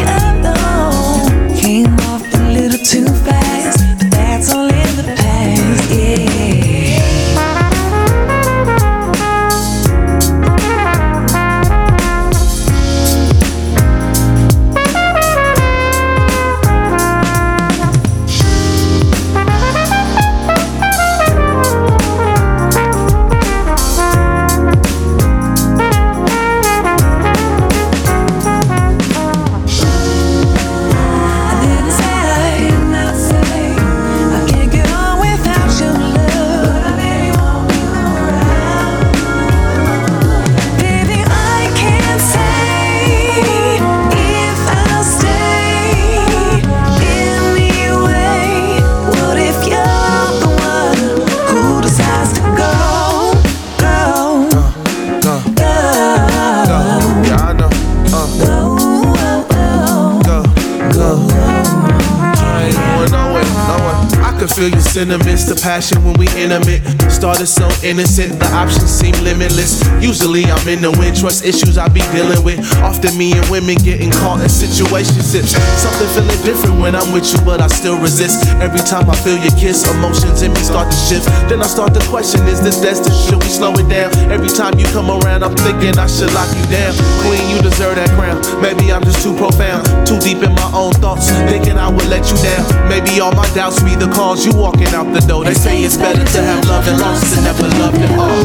[65.63, 67.02] passion when we intimate.
[67.23, 69.79] Started so innocent, the options seem limitless.
[70.03, 72.59] Usually I'm in the wind, trust issues I be dealing with.
[72.83, 75.55] Often me and women getting caught in situationships.
[75.79, 78.43] Something feeling different when I'm with you, but I still resist.
[78.59, 81.23] Every time I feel your kiss, emotions in me start to shift.
[81.47, 83.15] Then I start to question, is this destined?
[83.15, 84.11] Should we slow it down?
[84.27, 86.91] Every time you come around, I'm thinking I should lock you down.
[87.23, 88.43] Queen, you deserve that crown.
[88.59, 92.27] Maybe I'm just too profound, too deep in my own thoughts, thinking I would let
[92.27, 92.67] you down.
[92.91, 95.47] Maybe all my doubts be the cause you walking out the door.
[95.47, 98.43] They say it's better to have loved and lost than never loved at all.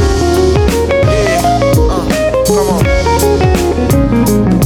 [1.07, 1.40] Yeah,
[1.90, 2.05] uh,
[2.47, 2.86] come on.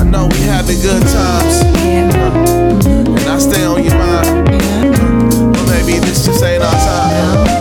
[0.00, 4.48] I know we having good times, uh, and I stay on your mind.
[4.48, 7.51] Uh, but maybe this just ain't our time.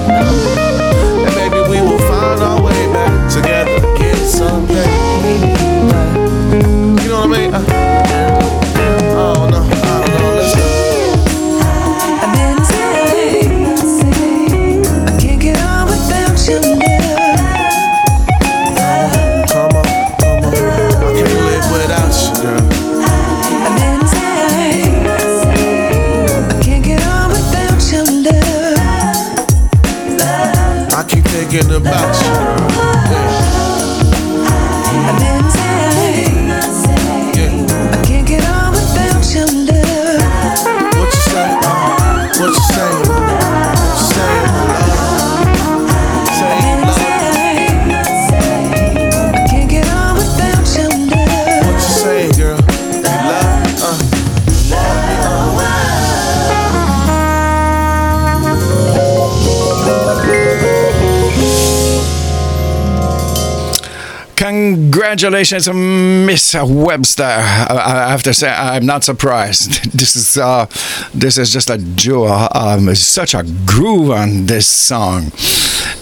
[65.21, 67.23] Congratulations, Miss Webster.
[67.23, 69.91] I, I have to say, I'm not surprised.
[70.01, 70.65] This is uh,
[71.13, 72.47] this is just a jewel.
[72.55, 75.31] Um, such a groove on this song.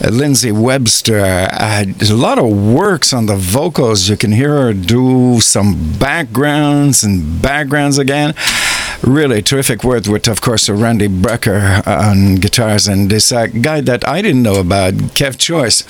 [0.01, 1.49] Uh, Lindsay Webster.
[1.51, 4.07] Uh, there's a lot of works on the vocals.
[4.07, 8.33] You can hear her do some backgrounds and backgrounds again.
[9.01, 14.05] Really terrific work with, of course, Randy Brecker on guitars and this uh, guy that
[14.05, 15.83] I didn't know about, Kev Choice.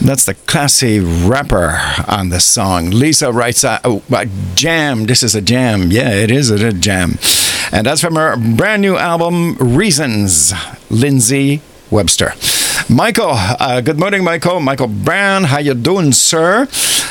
[0.00, 2.90] That's the classy rapper on the song.
[2.90, 4.26] Lisa writes a, a
[4.56, 5.04] jam.
[5.06, 5.92] This is a jam.
[5.92, 7.18] Yeah, it is a jam.
[7.70, 10.52] And that's from her brand new album, Reasons,
[10.90, 12.32] Lindsay Webster.
[12.88, 14.60] Michael, uh, good morning, Michael.
[14.60, 16.66] Michael Brown, how you doing, sir?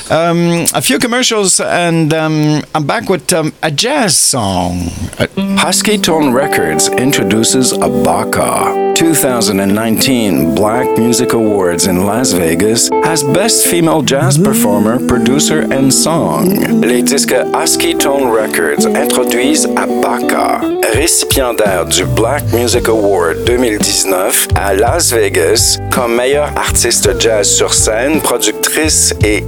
[0.09, 4.87] Um, a few commercials, and um, I'm back with um, a jazz song.
[5.19, 5.27] Uh,
[5.57, 8.87] Husky Tone Records introduces Abaka.
[8.97, 16.81] 2019 Black Music Awards in Las Vegas as Best Female Jazz Performer, Producer and Song.
[16.81, 20.61] Les disques Husky Tone Records introduisent Abaka,
[20.95, 28.19] récipiendaire du Black Music Award 2019 à Las Vegas comme meilleure artiste jazz sur scène,
[28.21, 29.43] productrice et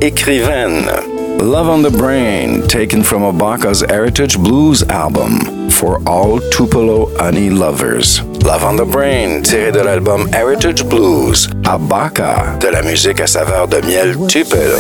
[0.50, 1.40] écrivaine.
[1.40, 8.22] Love on the Brain, taken from Abaka's Heritage Blues album, for all Tupelo honey lovers.
[8.44, 13.68] Love on the Brain, tiré de l'album Heritage Blues, Abaka, de la musique à saveur
[13.68, 14.80] de miel Tupelo.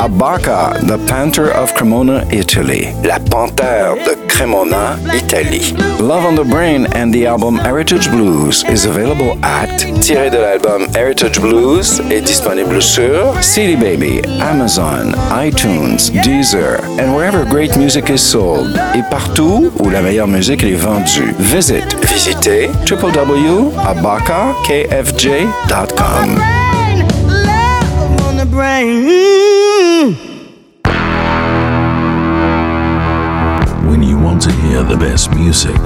[0.00, 2.88] Abaka, the Panther of Cremona, Italy.
[3.04, 5.74] La Panthère de Cremona, Italie.
[6.00, 9.68] Love on the Brain and the album Heritage Blues is available at
[10.00, 17.44] tiré de l'album Heritage Blues est disponible sur CD Baby, Amazon, iTunes, Deezer, and wherever
[17.44, 21.34] great music is sold et partout où la meilleure musique est vendue.
[21.38, 22.70] Visit, visitez
[28.40, 29.79] the brain.
[34.70, 35.82] Hear the best music,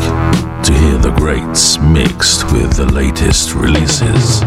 [0.62, 4.40] to hear the greats mixed with the latest releases,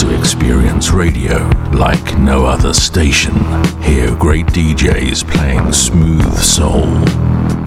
[0.00, 3.34] to experience radio like no other station,
[3.82, 6.86] hear great DJs playing smooth soul,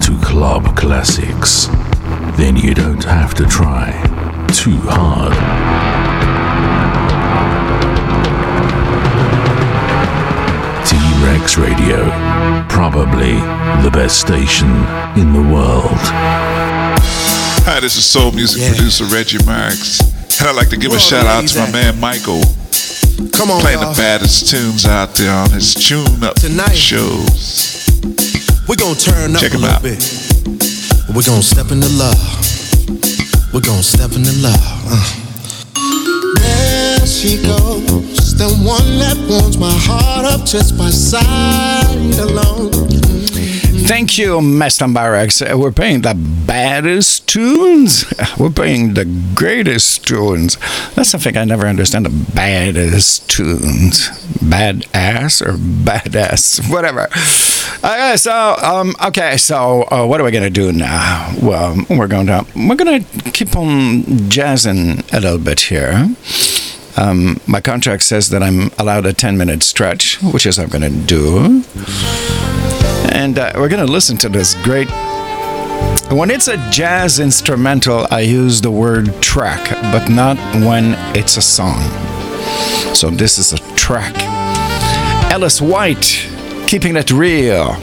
[0.00, 1.66] to club classics,
[2.36, 3.92] then you don't have to try
[4.48, 6.03] too hard.
[11.24, 12.04] T-Rex Radio,
[12.68, 13.32] probably
[13.82, 14.68] the best station
[15.16, 15.88] in the world.
[17.64, 20.00] Hi, this is soul music producer Reggie Marks,
[20.38, 21.72] and I'd like to give a shout out to my ladies.
[21.72, 22.42] man Michael.
[23.32, 23.94] Come on, playing y'all.
[23.94, 26.76] the baddest tunes out there on his tune up Tonight.
[26.76, 27.88] shows.
[28.68, 29.82] We're gonna turn up Check a 'em little out.
[29.82, 30.04] bit.
[31.08, 32.20] We're gonna step into love.
[33.54, 34.60] We're gonna step into love.
[34.92, 35.12] Uh.
[36.36, 42.72] There she goes, the one that warms my heart up just by sight alone.
[43.86, 45.42] Thank you, Master Barracks.
[45.42, 48.06] Uh, We're playing the baddest tunes.
[48.38, 49.04] We're playing the
[49.34, 50.56] greatest tunes.
[50.94, 52.06] That's something I never understand.
[52.06, 54.08] The baddest tunes.
[54.40, 57.08] Badass or badass, whatever.
[57.84, 61.34] Okay, so um, okay, so uh, what are we gonna do now?
[61.42, 63.00] Well, we're going to we're gonna
[63.32, 66.08] keep on jazzing a little bit here.
[66.96, 70.90] Um, my contract says that I'm allowed a 10 minute stretch, which is I'm gonna
[70.90, 71.64] do.
[73.14, 74.88] And uh, we're going to listen to this great.
[76.10, 81.42] When it's a jazz instrumental, I use the word track, but not when it's a
[81.42, 81.80] song.
[82.94, 84.14] So this is a track.
[85.32, 86.28] Ellis White,
[86.66, 87.76] keeping it real.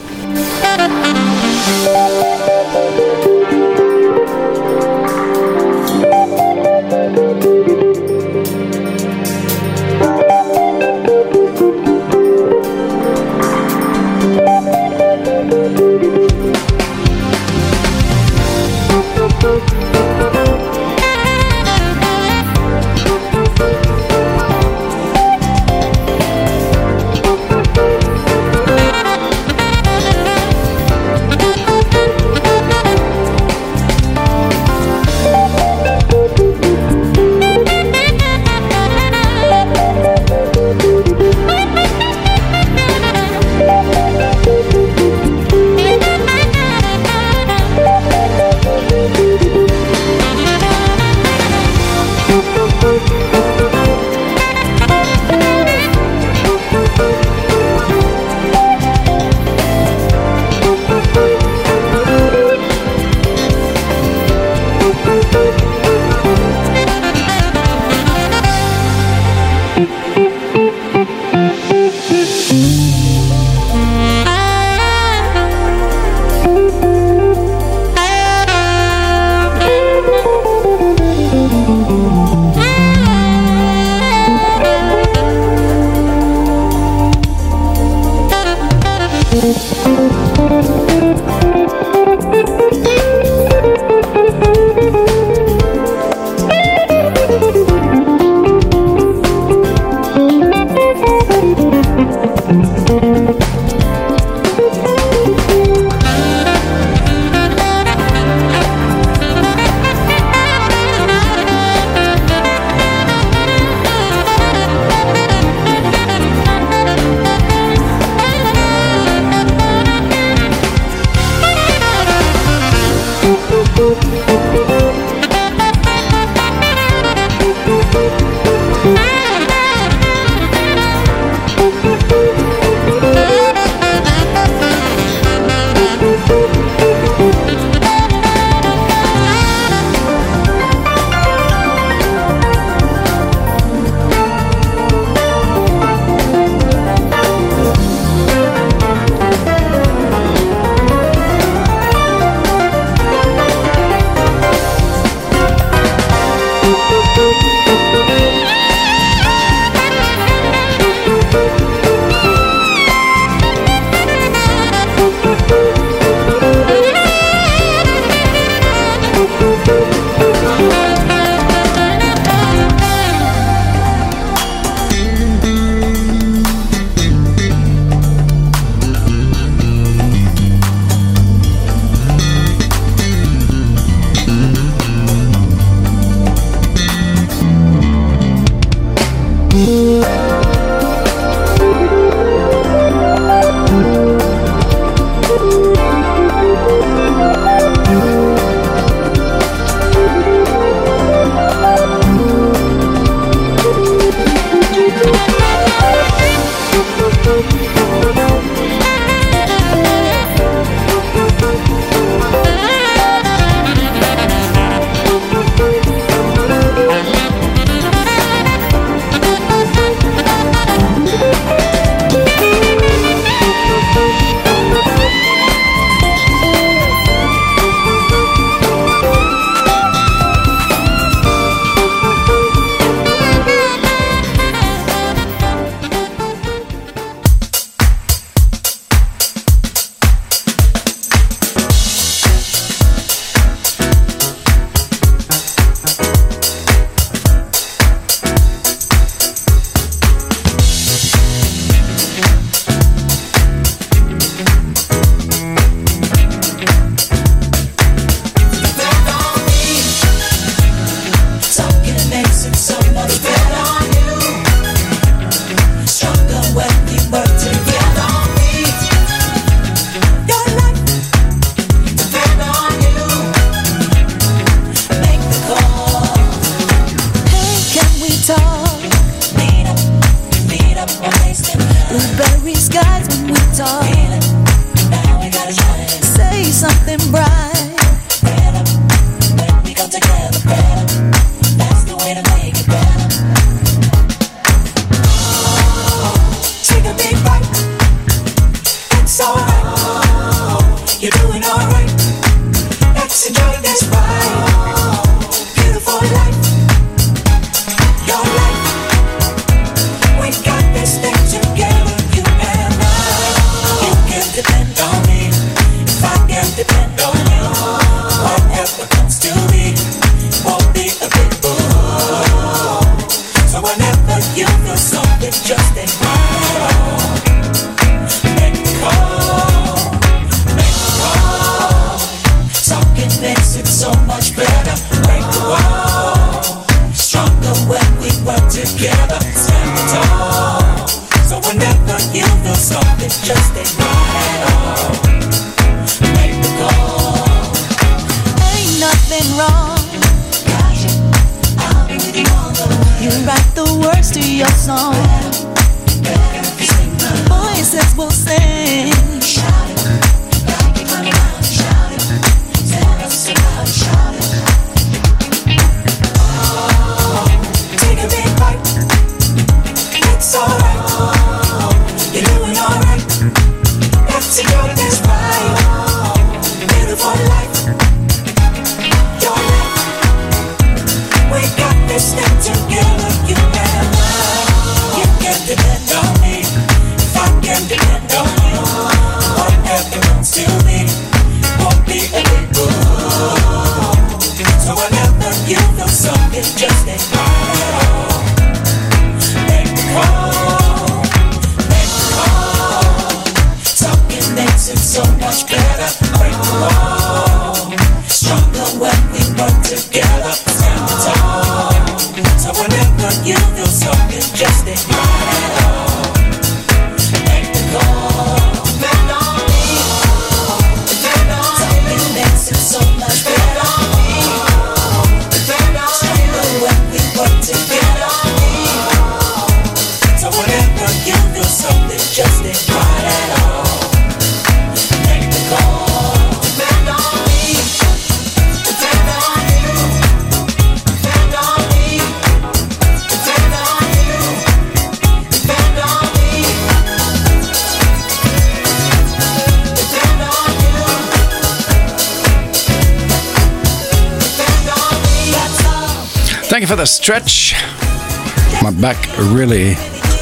[459.23, 459.73] Really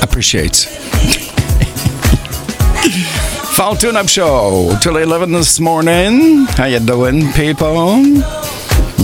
[0.01, 0.65] appreciates.
[3.55, 6.45] Fall Tune Up Show till 11 this morning.
[6.55, 8.03] How you doing, people?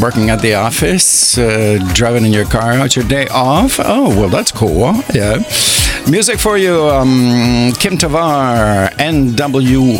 [0.02, 3.80] Working at the office, uh, driving in your car out your day off.
[3.84, 4.94] Oh, well, that's cool.
[5.14, 5.44] Yeah.
[6.10, 9.96] Music for you, um, Kim Tavar, NWO,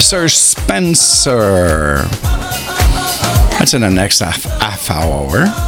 [0.00, 2.02] Sir Spencer.
[3.58, 5.61] That's in the next half, half hour.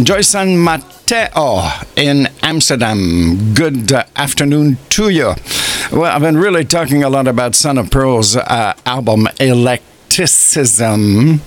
[0.00, 3.52] Joy San Mateo in Amsterdam.
[3.54, 5.34] Good uh, afternoon to you.
[5.92, 11.42] Well, I've been really talking a lot about Son of Pearl's uh, album Electicism,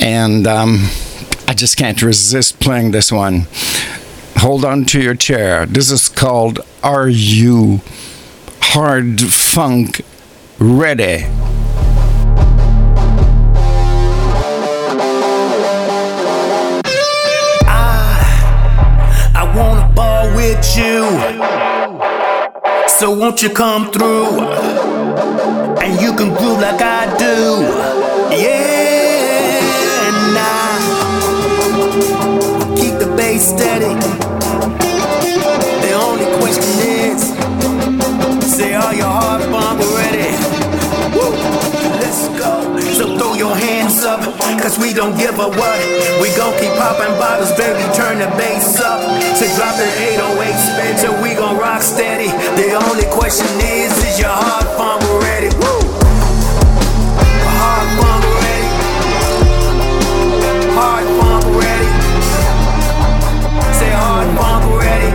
[0.00, 0.86] and um,
[1.48, 3.48] I just can't resist playing this one.
[4.36, 5.66] Hold on to your chair.
[5.66, 7.80] This is called Are You
[8.60, 10.02] Hard Funk
[10.58, 11.26] Ready?
[20.42, 21.02] With you.
[22.88, 24.40] So won't you come through?
[25.82, 27.81] And you can groove like I do.
[44.38, 45.78] Cause we don't give a what.
[46.20, 49.02] We gon' keep popping bottles, baby, turn the bass up.
[49.36, 52.28] So drop the 808 spin, so we gon' rock steady.
[52.56, 55.50] The only question is, is your heart funk ready?
[55.58, 55.82] Woo!
[57.58, 58.68] Heart funk ready.
[60.76, 61.90] Heart funk ready.
[63.74, 65.10] Say heart funk ready.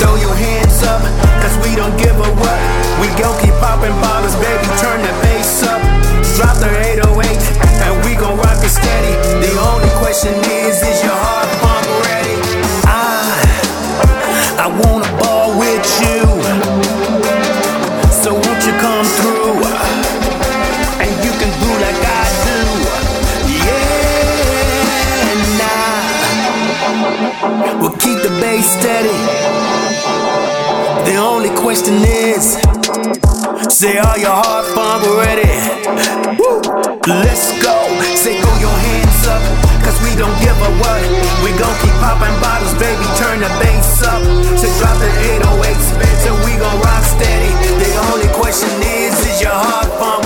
[0.00, 1.02] Throw your hands up,
[1.42, 2.60] cause we don't give a what.
[3.00, 4.13] We gon' keep popping bottles,
[10.14, 12.38] question is, is your heart pump ready?
[12.86, 12.94] I,
[14.62, 16.22] I wanna ball with you.
[18.22, 19.58] So won't you come through?
[21.02, 22.58] And you can do like I do.
[23.58, 25.82] Yeah, and I
[27.82, 29.18] will keep the bass steady.
[31.10, 32.54] The only question is,
[33.68, 35.50] say, are your heart pump ready?
[36.38, 36.62] Woo,
[37.04, 38.03] let's go
[40.14, 41.02] we don't give a what.
[41.42, 44.22] We gon' keep popping bottles, baby, turn the bass up.
[44.54, 45.10] Say drop the
[45.42, 45.90] 808s,
[46.22, 47.50] so we gon' rock steady.
[47.82, 50.23] The only question is, is your heart funk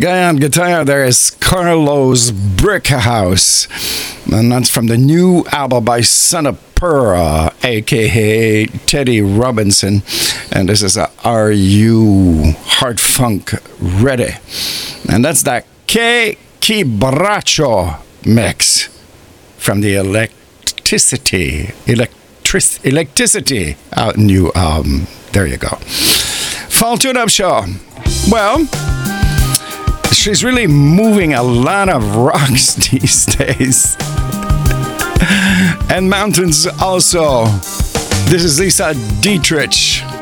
[0.00, 3.68] guy on guitar there is Carlos Brickhouse,
[4.32, 10.02] and that's from the new album by Son of Pura, aka Teddy Robinson.
[10.50, 11.10] And this is a
[11.52, 14.32] You Hard Funk Ready?
[15.06, 18.88] And that's that Que Quebracho mix
[19.58, 25.06] from the electricity, electric, electricity out new album.
[25.32, 25.76] There you go.
[26.70, 27.66] Fall tune up show.
[28.30, 28.66] Well,
[30.20, 33.96] she's really moving a lot of rocks these days.
[35.88, 37.46] and mountains also.
[38.28, 40.19] This is Lisa Dietrich.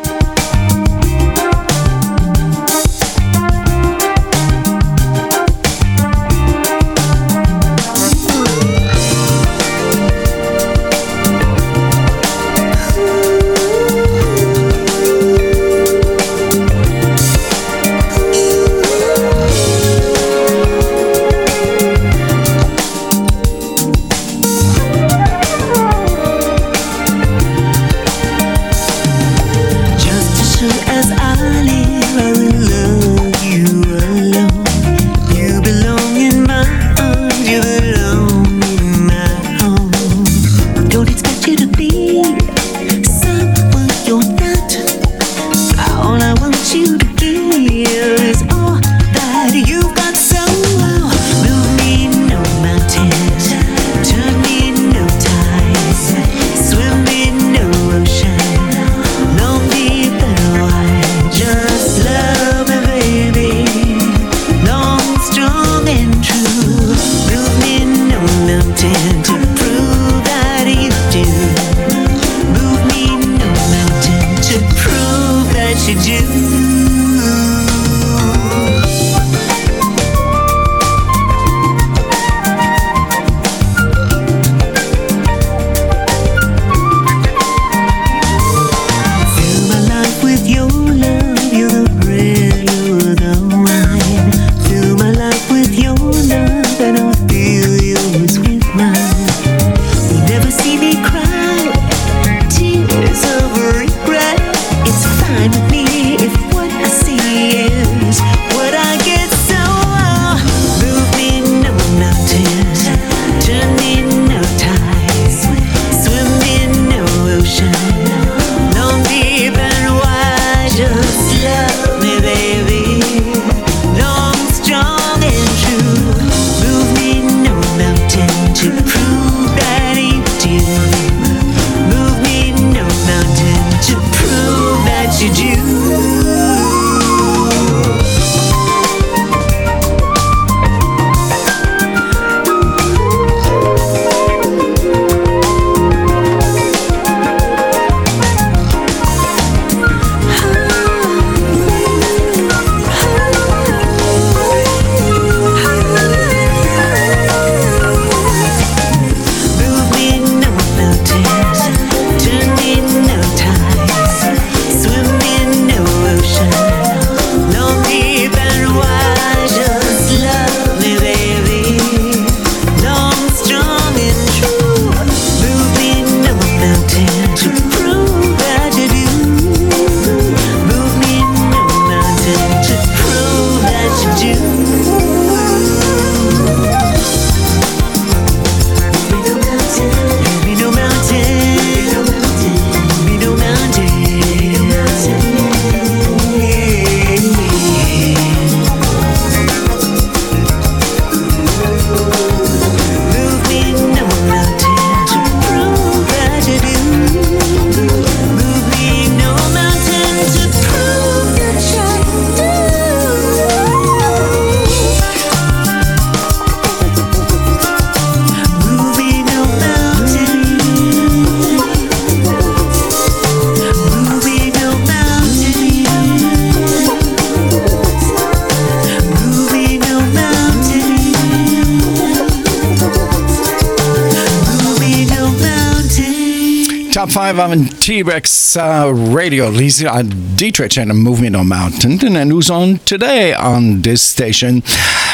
[237.09, 239.49] Top five on T-Rex uh, Radio.
[239.49, 242.05] Lisa uh, Dietrich and Moving on Mountain.
[242.17, 244.63] And who's on today on this station?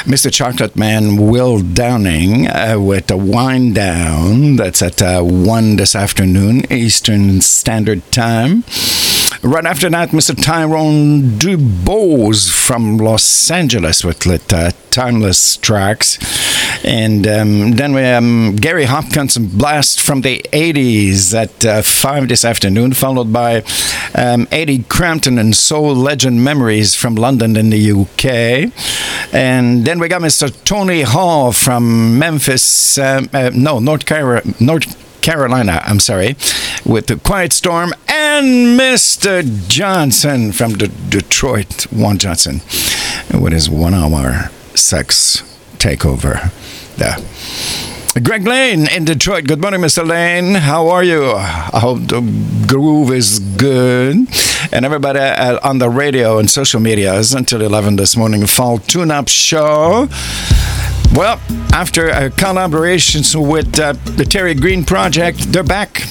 [0.06, 0.32] Mr.
[0.32, 4.56] Chocolate Man Will Downing uh, with a wind down.
[4.56, 8.64] That's at uh, 1 this afternoon, Eastern Standard Time.
[9.44, 10.34] Right after that, Mr.
[10.42, 16.18] Tyrone Dubose from Los Angeles with uh, Timeless Tracks.
[16.82, 22.28] And um, then we have um, Gary Hopkins Blast from the 80s at uh, 5
[22.28, 23.62] this afternoon, followed by
[24.14, 28.72] um, Eddie Crampton and Soul Legend Memories from London in the UK.
[29.34, 30.50] And then we got Mr.
[30.64, 34.54] Tony Hall from Memphis, um, uh, no, North Carolina.
[34.58, 36.36] North Carolina, I'm sorry,
[36.84, 39.42] with the Quiet Storm, and Mr.
[39.68, 42.60] Johnson from the Detroit, Juan Johnson,
[43.32, 45.42] with his one hour sex
[45.78, 46.52] takeover
[46.96, 47.16] there.
[48.22, 49.46] Greg Lane in Detroit.
[49.46, 50.06] Good morning, Mr.
[50.06, 50.56] Lane.
[50.56, 51.30] How are you?
[51.32, 52.20] I hope the
[52.68, 54.28] groove is good.
[54.72, 59.10] And everybody uh, on the radio and social medias until 11 this morning, Fall Tune
[59.10, 60.06] Up Show.
[61.14, 61.40] Well,
[61.72, 66.02] after a collaboration with uh, the Terry Green Project, they're back.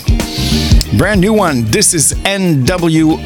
[0.97, 1.65] Brand new one.
[1.65, 3.19] This is NWO.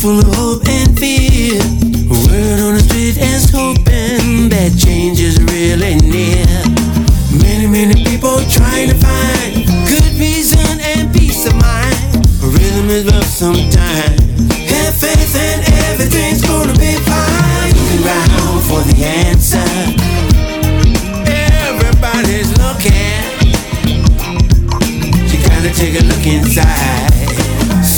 [0.00, 1.58] Full of hope and fear.
[2.06, 6.46] Word on the street is hoping that change is really near.
[7.42, 11.98] Many, many people trying to find good reason and peace of mind.
[12.38, 14.22] Rhythm is rough sometimes.
[14.70, 17.74] Have faith and everything's gonna be fine.
[17.74, 19.66] Looking around for the answer.
[21.66, 23.26] Everybody's looking.
[25.26, 27.17] You gotta take a look inside.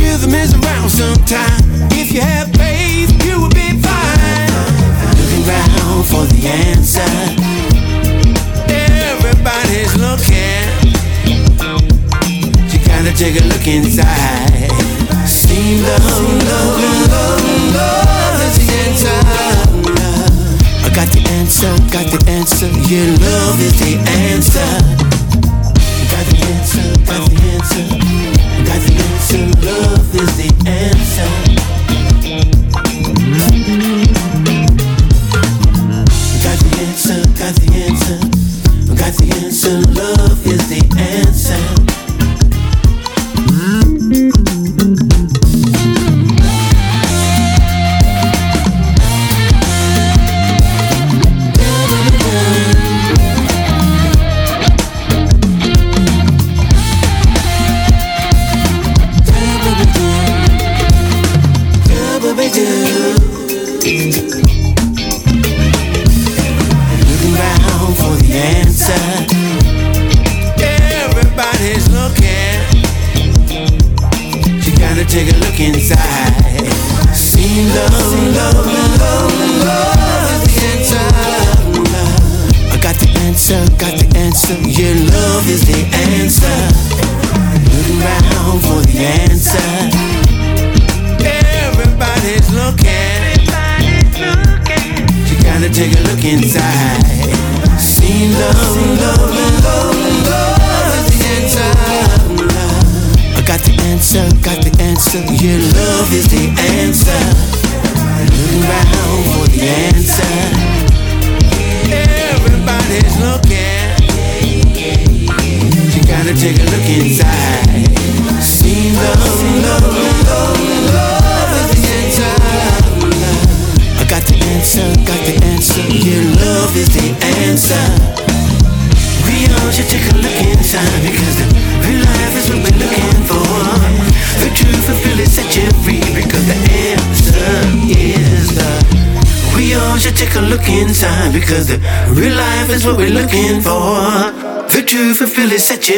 [0.00, 1.60] Rhythm is around sometime.
[1.92, 4.50] If you have faith, you will be fine.
[5.18, 7.12] Looking around for the answer.
[8.68, 10.66] Everybody's looking.
[12.70, 14.70] You gotta take a look inside.
[15.26, 16.02] See love,
[16.50, 16.80] love,
[17.10, 17.42] love,
[17.74, 19.18] love is the answer.
[20.84, 22.68] I got the answer, got the answer.
[22.88, 23.98] Yeah, love is the
[24.28, 24.70] answer.
[26.10, 27.33] Got the answer, got the answer.
[28.74, 31.30] Got the answer, love is the answer.
[37.38, 38.18] got the answer.
[38.88, 40.53] We got the answer, love is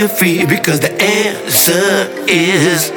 [0.09, 2.91] free because the answer is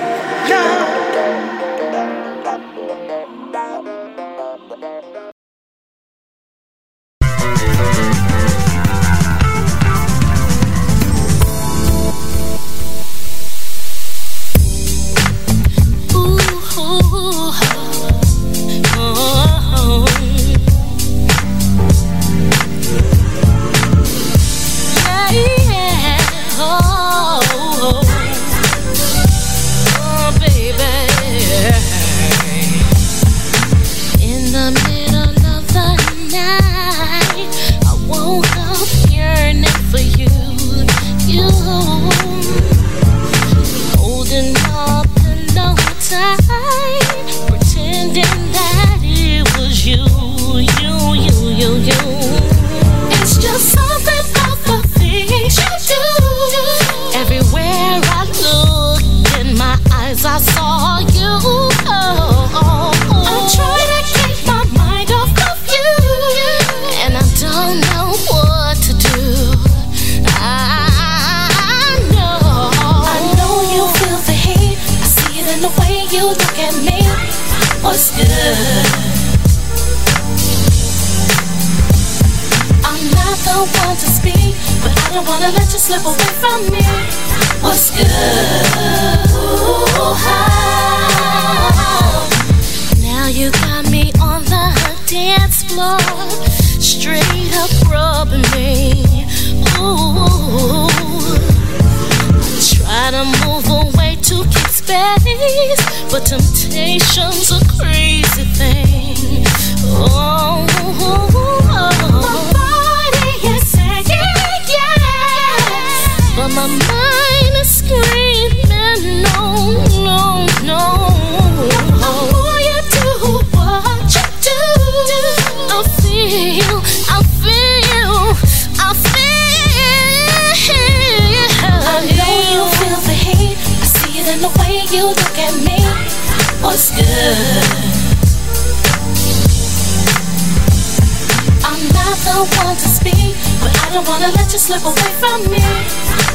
[143.89, 145.57] I don't wanna let you slip away from me.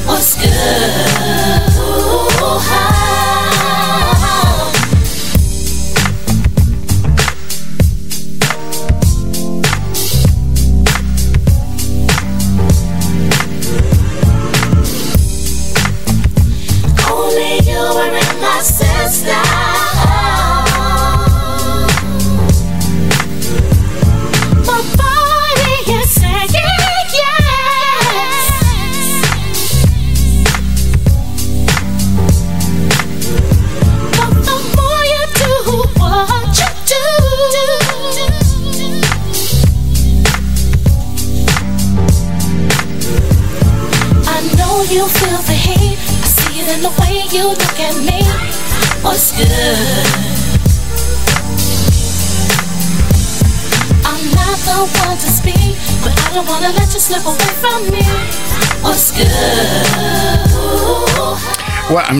[0.06, 0.51] What's good?
[1.78, 3.14] Ooh,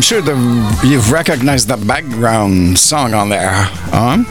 [0.05, 0.35] sure the,
[0.85, 4.23] you've recognized the background song on there, huh?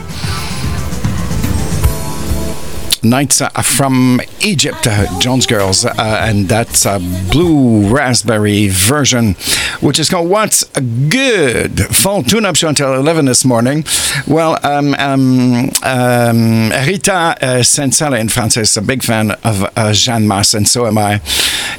[3.02, 7.00] Nights uh, from Egypt, uh, Jones Girls, uh, and that's a
[7.32, 9.34] blue raspberry version,
[9.80, 11.80] which is called What's a Good?
[11.80, 13.84] Fall tune up show until 11 this morning.
[14.28, 19.92] Well, um, um, um, Rita uh, Sensala in France is a big fan of uh,
[19.92, 21.20] Jeanne Mas, and so am I.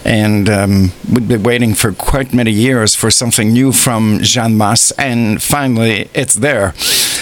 [0.06, 4.92] And um, we've been waiting for quite many years for something new from Jeanne Mas,
[5.00, 6.76] and finally it's there.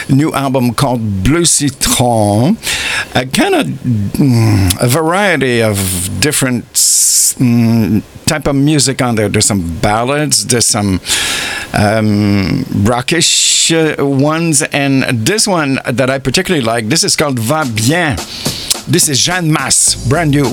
[0.10, 2.58] New album called Bleu Citron.
[3.16, 5.78] A kind of mm, a variety of
[6.20, 9.30] different mm, type of music on there.
[9.30, 11.00] There's some ballads, there's some
[11.74, 16.88] um, rockish uh, ones, and this one that I particularly like.
[16.90, 18.18] This is called Va Bien.
[18.88, 20.52] This is Jeanne Mas, brand new.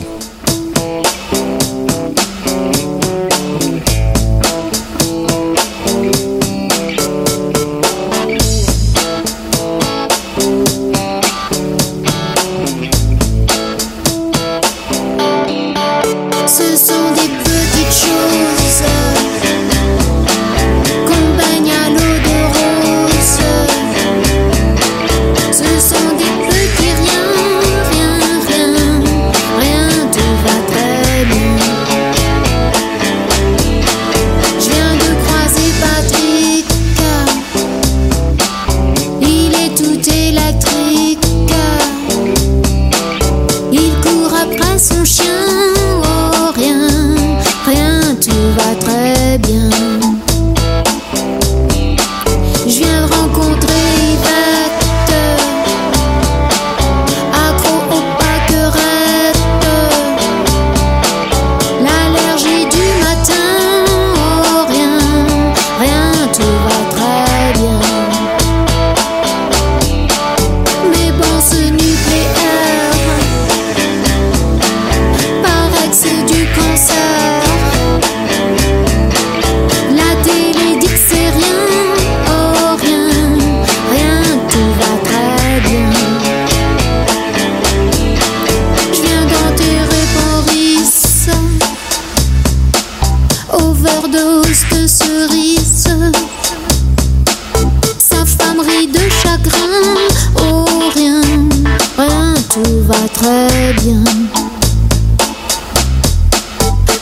[102.79, 104.05] va très bien.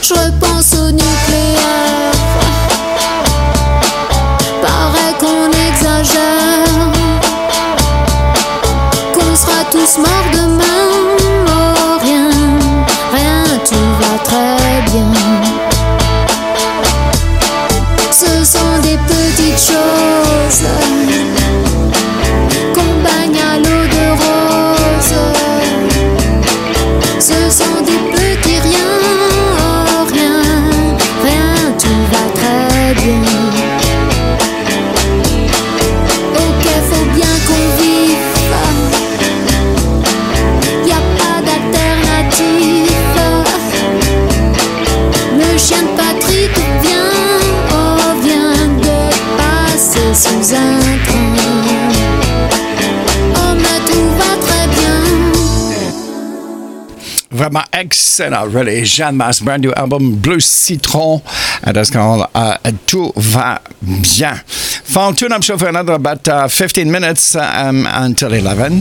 [0.03, 0.47] Je
[58.20, 58.82] excellent, really.
[58.85, 61.23] Jeanne Mas, brand new album, Bleu Citron.
[61.62, 64.36] And it's called uh, Tout va bien.
[64.85, 68.81] Fall tune up show for another about uh, 15 minutes um, until 11.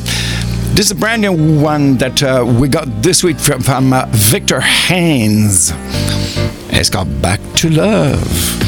[0.73, 4.05] This is a brand new one that uh, we got this week from, from uh,
[4.09, 5.71] Victor Haynes.
[6.69, 8.67] It's called Back to Love.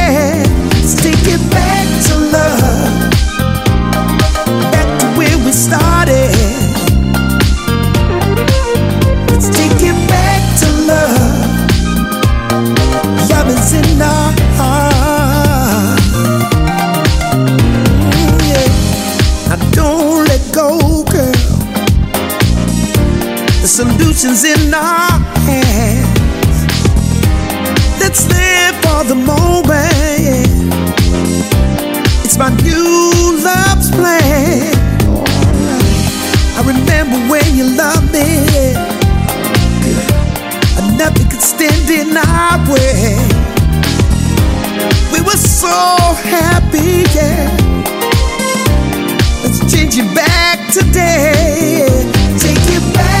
[24.21, 26.65] solution's in our hands.
[27.99, 30.45] Let's live for the moment.
[32.23, 34.75] It's my new love's plan.
[36.55, 38.73] I remember when you loved me.
[40.97, 43.17] Nothing could stand in our way.
[45.11, 45.67] We were so
[46.29, 47.49] happy, yeah.
[49.43, 51.87] Let's change it back today.
[52.37, 53.20] Take it back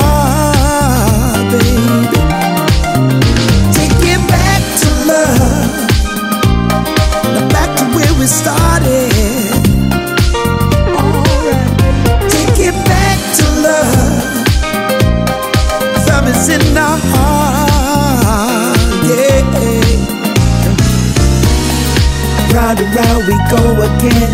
[22.53, 24.31] Round and round we go again.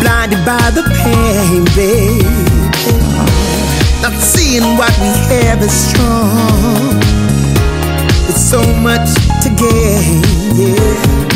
[0.00, 2.18] Blinded by the pain, baby.
[4.02, 6.98] Not seeing what we have is strong.
[8.28, 9.08] It's so much
[9.42, 10.22] to gain,
[10.58, 11.28] yeah.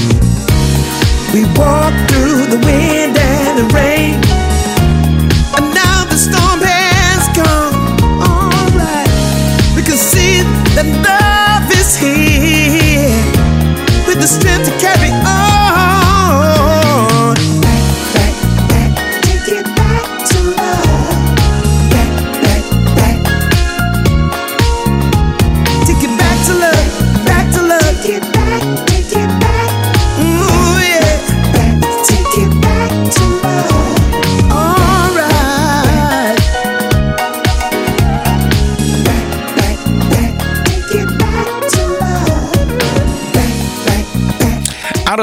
[1.32, 4.14] We walk through the wind and the rain.
[5.56, 7.74] And now the storm has gone.
[8.20, 9.08] Alright.
[9.76, 10.42] We can see
[10.74, 12.21] that love is here
[14.22, 15.41] the strength to carry on.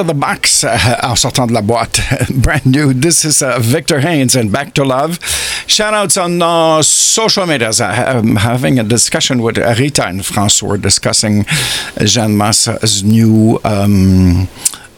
[0.10, 2.02] The box uh, en sortant de la boîte.
[2.34, 2.94] Brand new.
[2.94, 5.20] This is uh, Victor Haynes and Back to Love.
[5.68, 7.70] Shout outs on uh, social media.
[7.80, 10.64] I'm having a discussion with Rita and France.
[10.64, 11.46] We're discussing
[12.04, 13.60] Jeanne Mas's new.
[13.64, 14.48] Um,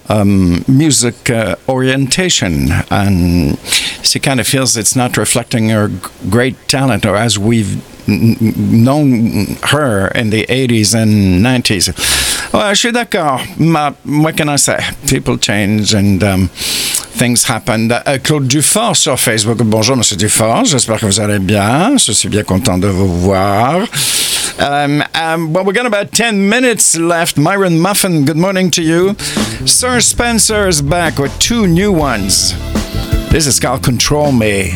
[0.07, 3.57] um, music uh, orientation, and
[4.03, 5.89] she kind of feels it's not reflecting her
[6.29, 11.93] great talent, or as we've known her in the 80s and 90s.
[12.53, 13.41] Je suis d'accord.
[13.57, 14.77] Ma- What can I say?
[15.07, 17.91] People change and um, things happen.
[17.91, 19.57] Uh, Claude Dufort sur Facebook.
[19.63, 20.65] Bonjour, Monsieur Dufort.
[20.65, 21.97] J'espère que vous allez bien.
[21.97, 23.87] Je suis bien content de vous voir.
[24.59, 27.37] Um, um, well, we got about 10 minutes left.
[27.37, 29.15] Myron Muffin, good morning to you.
[29.65, 32.53] Sir Spencer is back with two new ones.
[33.31, 34.73] This is called Control Me.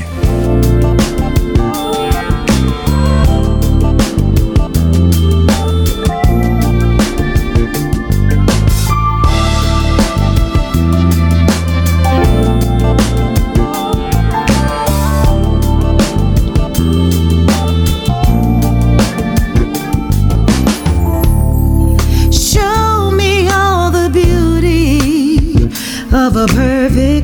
[26.36, 27.15] of a perfect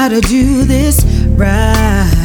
[0.00, 1.04] gotta do this
[1.36, 2.19] right.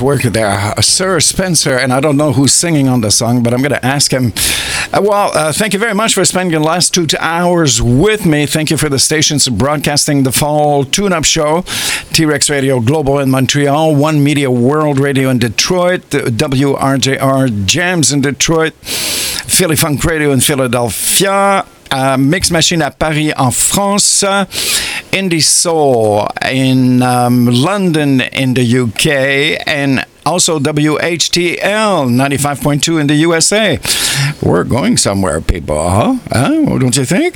[0.00, 3.52] Work there, uh, Sir Spencer, and I don't know who's singing on the song, but
[3.52, 4.32] I'm going to ask him.
[4.92, 8.46] Uh, well, uh, thank you very much for spending the last two hours with me.
[8.46, 11.62] Thank you for the stations broadcasting the fall tune up show,
[12.12, 18.20] T Rex Radio Global in Montreal, One Media World Radio in Detroit, WRJR Jams in
[18.22, 21.66] Detroit, Philly Funk Radio in Philadelphia.
[21.92, 24.24] Uh, Mix Machine à Paris en France
[25.12, 31.58] indie soul in um, London in the UK and also WHTL
[32.08, 33.78] 95.2 in the USA.
[34.42, 36.18] We're going somewhere, people, huh?
[36.30, 36.78] huh?
[36.78, 37.34] Don't you think?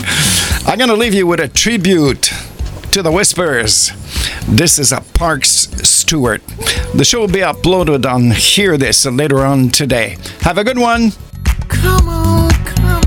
[0.67, 2.33] I'm going to leave you with a tribute
[2.93, 3.91] to the Whispers.
[4.47, 6.47] This is a Parks Stewart.
[6.95, 10.17] The show will be uploaded on Hear This later on today.
[10.41, 11.11] Have a good one.
[11.69, 13.04] Come on, come on.